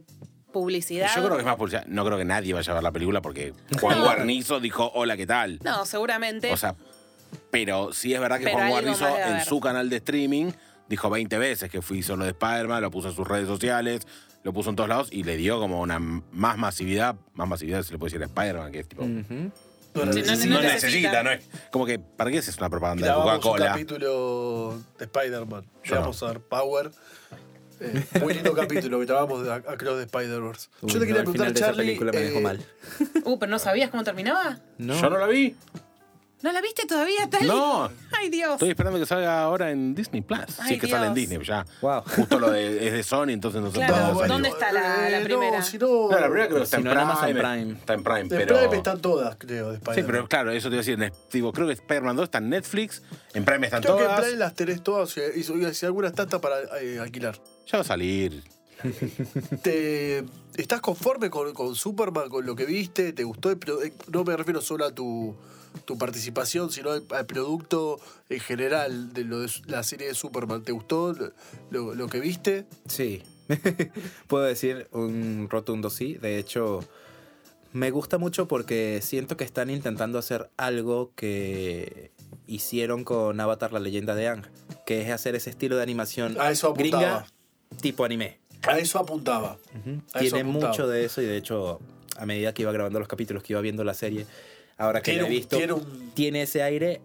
[0.52, 1.08] publicidad.
[1.16, 1.86] Yo creo que es más publicidad.
[1.88, 4.04] No creo que nadie vaya a ver la película porque Juan No.
[4.06, 5.60] Guarnizo dijo, hola, ¿qué tal?
[5.64, 6.52] No, seguramente.
[6.52, 6.76] O sea,
[7.52, 9.46] pero sí es verdad que Pero Juan algo Guarnizo más debe en haber.
[9.46, 10.52] su canal de streaming
[10.88, 14.08] dijo 20 veces que fui hizo lo de Spider-Man, lo puso en sus redes sociales,
[14.44, 17.94] lo puso en todos lados y le dio como una más masividad, más masividad se
[17.94, 19.04] le puede decir a Spider-Man, que es tipo...
[19.04, 19.52] Ujú.
[19.94, 20.62] No, Sí, no no necesita.
[20.62, 21.44] necesita, no es.
[21.70, 23.66] Como que, ¿para qué haces una propaganda de Grabamos un Coca-Cola?
[23.72, 25.66] capítulo de Spider-Man.
[25.84, 26.92] Yo Vamos a ver Power.
[27.82, 30.70] Eh, muy lindo capítulo que grabamos de Across the Spider-Verse.
[30.82, 31.86] Uy, Yo te quería no, al preguntar, final de esa Charlie.
[31.86, 32.66] película me dejó eh, mal.
[33.26, 34.60] Uh, pero no sabías cómo terminaba.
[34.78, 34.94] No.
[35.00, 35.58] Yo no la vi.
[36.44, 37.48] ¿No la viste todavía, Tali?
[37.48, 37.90] No.
[38.18, 38.54] Ay, Dios.
[38.54, 40.40] Estoy esperando que salga ahora en Disney Plus.
[40.60, 41.30] Ay, si es que sale en Dios.
[41.30, 41.66] Disney, ya.
[41.82, 42.02] Wow.
[42.16, 44.28] Justo lo de, es de Sony, entonces nosotros Claro, salir.
[44.28, 45.60] ¿dónde está la- la eh, primera?
[45.60, 45.88] No, si no.
[46.10, 47.12] No, la primera creo que está Si en no, en Prime.
[47.12, 47.72] Amazon Prime.
[47.80, 48.58] Está en Prime, pero.
[48.60, 50.12] Prime están todas, creo, de Sí, Spider-Man.
[50.12, 51.14] pero claro, eso te iba a decir.
[51.32, 54.22] Digo, creo que Spider-Man 2 está en Netflix, en Prime están Creo que en todas.
[54.22, 57.36] Prime las tenés todas y, si alguna está hasta para eh, alquilar.
[57.68, 58.44] Ya va a salir.
[59.62, 60.24] ¿Te,
[60.56, 63.14] ¿Estás conforme con, con Superman, con lo que viste?
[63.14, 63.52] ¿Te gustó?
[63.52, 63.58] eh,
[64.12, 65.36] No me refiero solo a tu,
[65.86, 68.00] tu participación, sino al, al producto
[68.30, 70.64] en general de, lo de la serie de Superman.
[70.64, 71.16] ¿Te gustó
[71.70, 72.66] lo, que viste?
[72.88, 73.24] Sí.
[74.28, 76.16] Puedo decir un rotundo sí.
[76.16, 76.80] De hecho,
[77.74, 82.12] me gusta mucho porque siento que están intentando hacer algo que
[82.48, 84.46] hicieron con Avatar, la leyenda de Ang,
[84.86, 87.26] que es hacer ese estilo de animación A eso gringa
[87.82, 88.40] tipo anime.
[88.64, 89.58] A eso apuntaba.
[90.14, 90.72] A eso Tiene apuntaba.
[90.72, 91.80] mucho de eso y de hecho,
[92.18, 94.26] a medida que iba grabando los capítulos, que iba viendo la serie,
[94.82, 97.02] ahora que la he visto, tiene un- tiene ese aire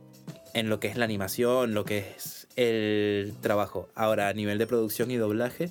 [0.55, 3.89] en lo que es la animación, lo que es el trabajo.
[3.95, 5.71] Ahora, a nivel de producción y doblaje,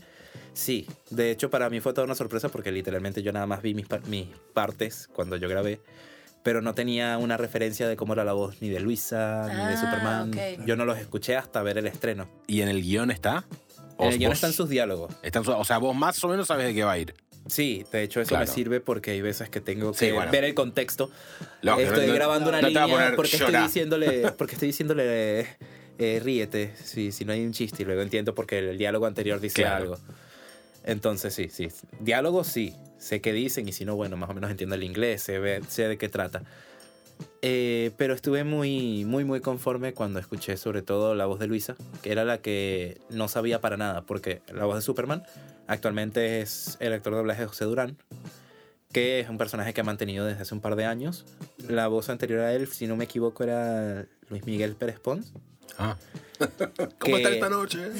[0.53, 0.87] sí.
[1.09, 3.87] De hecho, para mí fue toda una sorpresa porque literalmente yo nada más vi mis,
[3.87, 5.79] par- mis partes cuando yo grabé.
[6.43, 9.73] Pero no tenía una referencia de cómo era la voz ni de Luisa, ni de
[9.73, 10.29] Ah, Superman.
[10.29, 10.65] ok.
[10.67, 12.29] Yo no los escuché hasta ver el estreno.
[12.45, 13.45] ¿Y en el guion está?
[13.97, 15.11] En el ¿O guion están sus diálogos.
[15.23, 17.15] están su- o sea, vos más o menos sabes de qué va a ir.
[17.47, 18.45] Sí, de hecho eso Claro.
[18.45, 20.31] me sirve porque hay veces que tengo que Sí, bueno.
[20.31, 21.11] ver el contexto.
[21.61, 25.47] Lógico, estoy no- grabando una no línea porque estoy diciéndole, porque estoy diciéndole
[25.97, 29.39] eh, ríete si, si no hay un chiste y luego entiendo porque el diálogo anterior
[29.39, 29.75] dice Claro.
[29.75, 29.99] algo.
[30.83, 31.67] Entonces sí, sí.
[31.99, 35.21] Diálogos sí, sé qué dicen y si no, bueno, más o menos entiendo el inglés,
[35.23, 36.43] sé, sé de qué trata.
[37.47, 41.75] Eh, pero estuve muy, muy, muy conforme cuando escuché sobre todo la voz de Luisa,
[42.01, 45.21] que era la que no sabía para nada, porque la voz de Superman
[45.67, 47.97] actualmente es el actor de doblaje de José Durán,
[48.91, 51.23] que es un personaje que ha mantenido desde hace un par de años.
[51.67, 55.31] La voz anterior a él, si no me equivoco, era Luis Miguel Pérez Pons.
[55.77, 55.97] Ah.
[56.39, 57.77] Que- ¿Cómo está esta noche?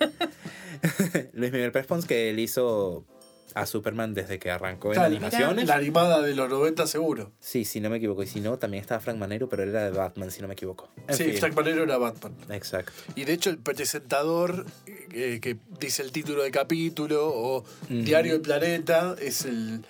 [1.32, 3.06] Luis Miguel Pérez Pons, que él hizo
[3.54, 5.66] a Superman desde que arrancó en animaciones.
[5.66, 7.32] La animada de los 90 seguro.
[7.40, 8.22] Sí, si no me equivoco.
[8.22, 10.54] Y si no, también estaba Frank Manero, pero él era de Batman, si no me
[10.54, 10.88] equivoco.
[11.08, 11.36] En sí, fin.
[11.38, 12.34] Frank Manero era Batman.
[12.50, 12.92] Exacto.
[13.14, 14.66] Y de hecho el presentador
[15.12, 19.84] eh, que dice el título de capítulo o Diario del Planeta es el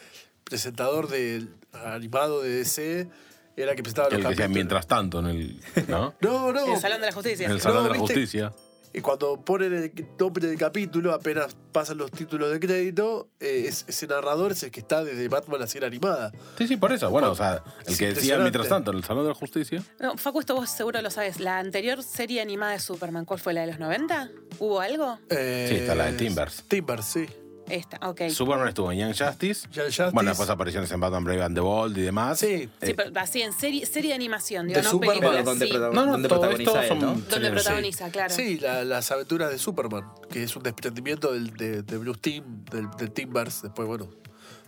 [0.44, 3.08] presentador del animado de DC,
[3.56, 4.54] era que presentaba los El que decía capítulos.
[4.54, 5.60] mientras tanto en el.
[5.88, 6.14] ¿No?
[6.20, 6.74] No, no.
[6.74, 7.46] El Salón de la Justicia.
[7.46, 8.14] En el Salón No, de la ¿viste?
[8.14, 8.52] Justicia.
[8.92, 13.84] Y cuando ponen el nombre del capítulo, apenas pasan los títulos de crédito, eh, es-
[13.86, 16.32] ese narrador es el que está desde Batman a ser animada.
[16.58, 17.08] Sí, sí, por eso.
[17.10, 19.82] Bueno, o sea, el que decía mientras tanto en el Salón de la Justicia.
[20.00, 21.38] No, Facu, esto vos seguro lo sabes.
[21.38, 24.28] La anterior serie animada de Superman, ¿cuál fue la de los 90?
[24.58, 25.18] ¿Hubo algo?
[25.28, 26.64] Eh, Sí, está la de Timbers.
[26.66, 27.26] Timbers, sí.
[27.70, 28.28] Esta, ok.
[28.30, 29.68] Superman estuvo en Young Justice.
[29.72, 30.10] Young Justice.
[30.12, 32.38] Bueno, después apariciones en Batman Brave and the Bold y demás.
[32.38, 32.68] Sí.
[32.82, 35.44] Sí, Eh, pero así en serie, serie de animación, digo, De no Superman, películas.
[35.44, 35.72] donde sí.
[35.72, 37.26] No, no, donde todo protagoniza esto él, son- ¿no?
[37.30, 38.34] Donde protagoniza, claro.
[38.34, 42.64] Sí, la- las aventuras de Superman, que es un desprendimiento del, de, de Blue Team,
[42.70, 43.62] del, del Timbers.
[43.62, 44.08] Después, bueno,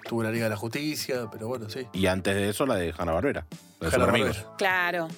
[0.09, 1.87] tuvo la Liga de la Justicia, pero bueno, sí.
[1.93, 3.47] Y antes de eso, la de Hanna Barbera.
[3.81, 4.37] La de Super Amigos.
[4.37, 4.57] Hanna-Barbera.
[4.59, 5.09] Claro.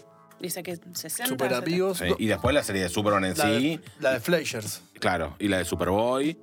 [0.40, 1.26] Dice que 60.
[1.26, 1.98] Super Amigos.
[1.98, 3.76] Sí, no, Y después la serie de Superman en la, sí.
[3.76, 4.82] de, la de Flashers.
[4.98, 5.36] Claro.
[5.38, 6.36] Y la de Superboy.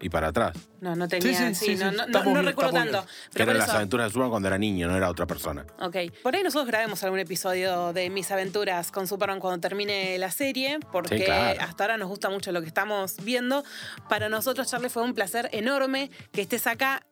[0.00, 0.56] Y para atrás.
[0.80, 1.96] No, no tenía, Sí, sí, sí, sí, no, sí.
[2.08, 3.04] no, no recuerdo tanto.
[3.32, 5.66] Pero eran las aventuras de Superman cuando era niño, no era otra persona.
[5.80, 5.96] ok.
[6.22, 10.78] Por ahí nosotros grabemos algún episodio de mis aventuras con Superman cuando termine la serie,
[10.92, 11.60] porque Sí, claro.
[11.60, 13.64] hasta ahora nos gusta mucho lo que estamos viendo.
[14.08, 17.02] Para nosotros, Charlie, fue un placer enorme que estés acá.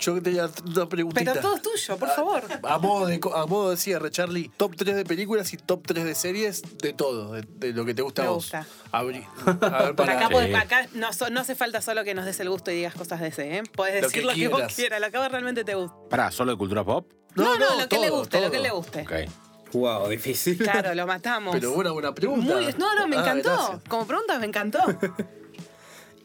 [0.00, 1.32] Yo tenía una preguntita.
[1.32, 2.42] Pero todo es tuyo, por favor.
[2.62, 6.04] A modo, de, a modo de cierre, Charlie, top 3 de películas y top 3
[6.04, 8.44] de series de todo, de, de lo que te gusta Me a vos.
[8.44, 8.66] gusta.
[8.92, 9.26] Abrí-
[9.62, 10.34] A ver, para, acá, Sí.
[10.34, 12.94] podés- acá no, so- no hace falta solo que nos des el gusto y digas
[12.94, 13.62] cosas de ese, ¿eh?
[13.74, 15.00] Podés Lo decir que lo que vos quieras.
[15.00, 15.96] lo que a vos realmente te guste.
[16.10, 17.10] Pará, ¿solo de cultura pop?
[17.34, 19.02] No, no, lo que le todo, guste, lo que le guste.
[19.02, 19.72] Ok.
[19.74, 20.56] Wow, difícil.
[20.58, 21.54] Claro, lo matamos.
[21.54, 22.54] Pero buena, buena pregunta.
[22.54, 23.80] Muy- no, no, me Ah, encantó.
[23.88, 24.78] Como pregunta, me encantó.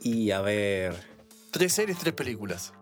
[0.01, 1.11] Y a ver,
[1.51, 2.74] Tres series, tres películas.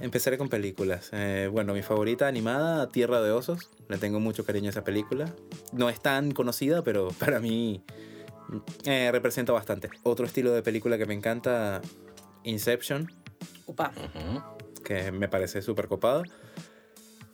[0.00, 1.10] Empezaré con películas.
[1.12, 3.70] Eh, bueno, mi favorita animada, Tierra de Osos.
[3.88, 5.34] Le tengo mucho cariño a esa película.
[5.72, 7.82] No es tan conocida, pero para mí
[8.84, 9.90] eh, representa bastante.
[10.02, 11.80] Otro estilo de película que me encanta,
[12.44, 13.12] Inception,
[13.66, 13.92] Upa.
[14.84, 16.22] que me parece súper copada.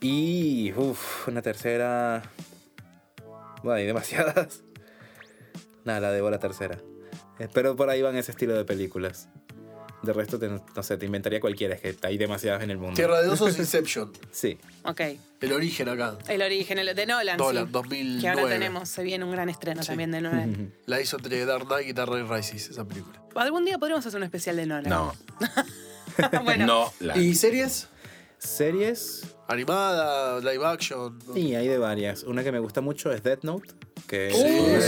[0.01, 2.23] Y, uff, una tercera...
[3.63, 4.63] Bueno, hay demasiadas.
[5.85, 6.79] Nada, la debo la tercera.
[7.39, 9.29] Eh, Pero por ahí van ese estilo de películas.
[10.03, 12.95] De resto, te- no sé, te inventaría cualquiera, es que hay demasiadas en el mundo.
[12.97, 14.11] Tierra de Osos, Inception.
[14.33, 14.59] Sí.
[14.85, 15.01] Ok.
[15.41, 16.17] El origen acá.
[16.29, 17.37] El origen el de Nolan.
[17.37, 17.73] Nolan, sí.
[17.73, 18.21] 2009.
[18.21, 19.89] Que ahora tenemos, se viene un gran estreno Sí.
[19.89, 20.73] también de Nolan.
[20.87, 23.23] La hizo entre Dark Knight y Dark Knight Rises, esa película.
[23.35, 24.89] Algún día podríamos hacer un especial de Nolan.
[24.91, 25.13] No.
[26.45, 26.93] bueno, No.
[27.01, 27.17] La...
[27.19, 27.89] ¿Y series?
[28.39, 31.19] Series, Animada, live action.
[31.27, 31.35] ¿no?
[31.35, 32.23] sí, hay de varias.
[32.23, 33.69] Una que me gusta mucho es Death Note,
[34.07, 34.81] que es Uh,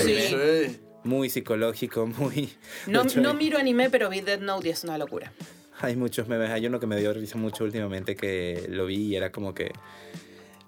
[0.72, 0.80] sí.
[1.04, 2.52] Muy psicológico, muy...
[2.86, 5.32] no, no miro anime, pero vi Dead Note y es una locura.
[5.80, 6.50] Hay muchos memes.
[6.50, 9.72] Hay uno que me dio risa mucho últimamente que lo vi y era como que.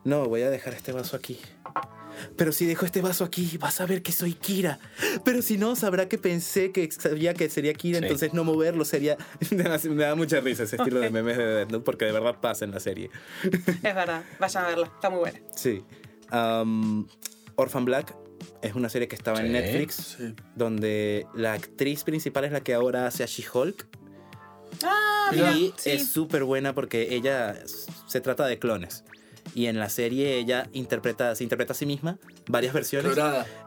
[0.02, 1.38] No, voy a dejar este vaso aquí.
[2.36, 4.78] Pero si dejo este vaso aquí, vas a ver que soy Kira.
[5.24, 8.04] Pero si no, sabrá que pensé que sabía que sería Kira, Sí.
[8.04, 9.16] entonces no moverlo sería.
[9.50, 9.64] me
[10.04, 12.72] da mucha risa ese estilo de memes de Death Note porque de verdad pasa en
[12.72, 13.10] la serie.
[13.44, 15.40] Es verdad, vayan a verla, está muy buena.
[15.54, 15.82] Sí.
[16.32, 17.06] Um,
[17.56, 18.14] Orphan Black
[18.62, 19.52] es una serie que estaba en.
[19.52, 20.34] Netflix, Sí.
[20.56, 23.86] donde la actriz principal es la que ahora hace a She-Hulk.
[24.82, 25.90] Ah, mira, Y sí.
[25.90, 27.56] es súper buena porque ella
[28.06, 29.04] se trata de clones.
[29.54, 32.18] Y en la serie ella interpreta, se interpreta a sí misma
[32.48, 33.16] varias versiones.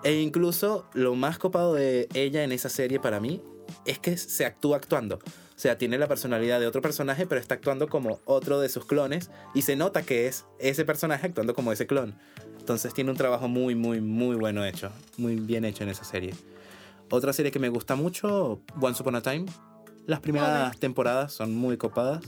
[0.03, 3.41] E incluso lo más copado de ella en esa serie para mí
[3.85, 5.19] es que se actúa actuando.
[5.57, 8.85] O sea, tiene la personalidad de otro personaje, pero está actuando como otro de sus
[8.85, 9.31] clones.
[9.55, 12.13] Y se nota que es ese personaje actuando como ese clon.
[12.59, 14.91] Entonces tiene un trabajo muy, muy, muy bueno hecho.
[15.17, 16.35] Muy bien hecho en esa serie.
[17.09, 19.45] Otra serie que me gusta mucho, Once Upon a Time.
[20.05, 22.23] Las primeras temporadas son muy copadas.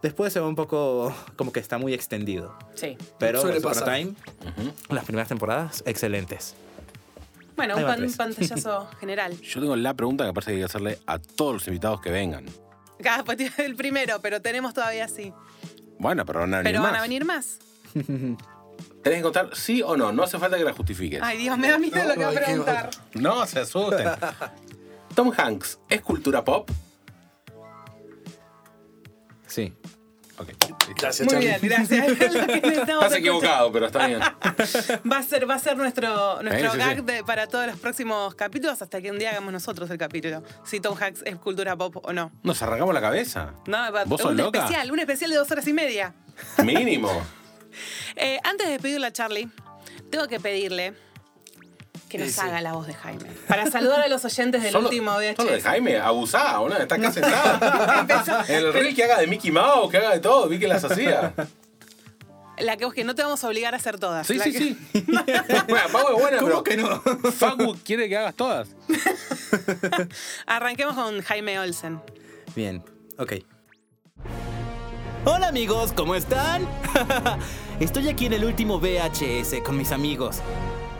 [0.00, 2.56] Después se va un poco como que está muy extendido.
[2.74, 2.96] Sí.
[3.18, 3.84] Pero Once Upon a.
[3.84, 4.14] Time,
[4.88, 6.54] las primeras temporadas, excelentes.
[7.56, 9.36] Bueno, un pan- pantallazo general.
[9.40, 12.10] Yo tengo la pregunta que parece que hay que hacerle a todos los invitados que
[12.12, 12.46] vengan.
[13.02, 13.24] Cada
[13.58, 15.32] el primero, pero tenemos todavía sí.
[15.98, 17.58] Bueno, pero van a venir Pero van a venir más.
[19.02, 20.12] Tenés que contar sí o no.
[20.12, 21.20] No hace falta que la justifiques.
[21.22, 22.90] Ay, Dios, me da miedo No, lo que va a preguntar.
[23.14, 24.08] No se asusten.
[25.14, 26.70] Tom Hanks, ¿es cultura pop?
[29.46, 29.74] Sí.
[30.38, 30.48] Ok.
[31.00, 31.58] Gracias, Muy Charlie.
[31.68, 32.08] bien, gracias.
[32.78, 34.20] Estás equivocado, pero está bien.
[34.20, 37.02] Va a ser, va a ser nuestro, nuestro Sí, sí, gag sí.
[37.04, 40.42] de- para todos los próximos capítulos hasta que un día hagamos nosotros el capítulo.
[40.64, 42.30] Si Tom Hanks es cultura pop o no.
[42.42, 43.52] Nos arrancamos la cabeza.
[43.66, 44.60] No, va- ¿Vos sos un loca?
[44.60, 46.14] especial, un especial de dos horas y media.
[46.64, 47.10] Mínimo.
[48.16, 49.48] Eh, antes de despedirle a Charlie,
[50.10, 50.94] tengo que pedirle
[52.08, 52.40] que nos Sí, sí.
[52.40, 53.30] haga la voz de Jaime.
[53.46, 55.36] Para saludar a los oyentes del Solo- último VHS.
[55.36, 56.76] Solo de Jaime, abusá, ¿no?
[56.76, 58.06] Está acá sentada.
[58.48, 60.84] En el reel que haga de Mickey Mouse, que haga de todo, vi que las
[60.84, 61.34] hacía.
[62.58, 64.26] La que vos que no te vamos a obligar a hacer todas.
[64.26, 64.78] Sí, La sí, que- sí.
[65.68, 67.00] bueno, Pau es buena, ¿Cómo pero que no?
[67.30, 68.68] Facu quiere que hagas todas.
[70.46, 72.00] Arranquemos con Jaime Olsen.
[72.56, 72.82] Bien,
[73.18, 73.34] ok.
[75.24, 76.66] Hola amigos, ¿cómo están?
[77.80, 80.38] Estoy aquí en el último VHS con mis amigos.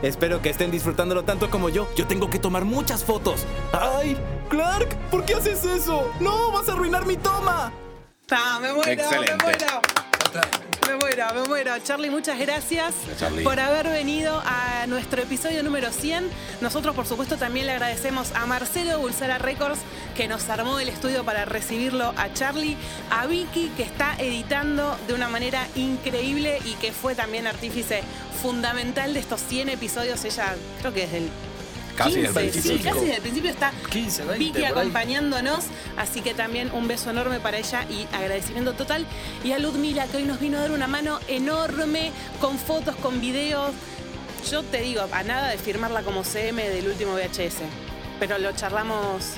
[0.01, 1.87] Espero que estén disfrutándolo tanto como yo.
[1.95, 3.45] Yo tengo que tomar muchas fotos.
[3.73, 4.17] ¡Ay!
[4.49, 6.09] Clark, ¿por qué haces eso?
[6.19, 6.51] ¡No!
[6.51, 7.71] ¡Vas a arruinar mi toma!
[8.31, 9.35] Ah, me muero, Excelente.
[9.35, 9.81] me muero.
[10.89, 11.77] Me muero, me muero.
[11.83, 13.43] Charlie, muchas gracias Charlie.
[13.43, 16.27] por haber venido a nuestro episodio número 100.
[16.61, 19.77] Nosotros, por supuesto, también le agradecemos a Marcelo Bulsara Records,
[20.15, 22.75] que nos armó el estudio para recibirlo a Charlie,
[23.11, 28.01] a Vicky, que está editando de una manera increíble y que fue también artífice
[28.41, 30.25] fundamental de estos 100 episodios.
[30.25, 31.29] Ella, creo que desde el
[31.99, 32.91] Casi desde el 15, sí, principio.
[32.91, 35.65] casi desde el principio está 15, 20, Vicky acompañándonos,
[35.97, 39.05] así que también un beso enorme para ella y agradecimiento total.
[39.43, 43.19] Y a Ludmila, que hoy nos vino a dar una mano enorme con fotos, con
[43.19, 43.73] videos.
[44.49, 47.63] Yo te digo, a nada de firmarla como CM del último VHS,
[48.19, 49.33] pero lo charlamos.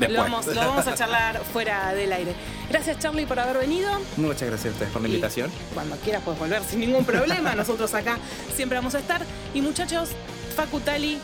[0.00, 2.34] Lo vamos, lo vamos a charlar fuera del aire.
[2.68, 3.90] Gracias Charlie por haber venido.
[4.16, 5.52] Muchas gracias a ustedes por la Y invitación.
[5.74, 7.54] Cuando quieras puedes volver sin ningún problema.
[7.54, 8.18] Nosotros acá
[8.56, 9.22] siempre vamos a estar.
[9.54, 10.08] Y muchachos,
[10.56, 11.18] Facutali,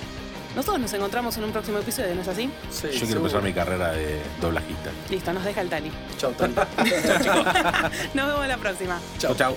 [0.59, 2.51] nosotros nos encontramos en un próximo episodio, ¿no es así?
[2.69, 3.19] Sí, Yo quiero seguro.
[3.21, 4.91] empezar mi carrera de doblajista.
[5.09, 5.93] Listo, nos deja el Tali.
[6.19, 6.53] Chao, Tali.
[8.15, 8.99] Nos vemos la próxima.
[9.21, 9.57] Chau, chau.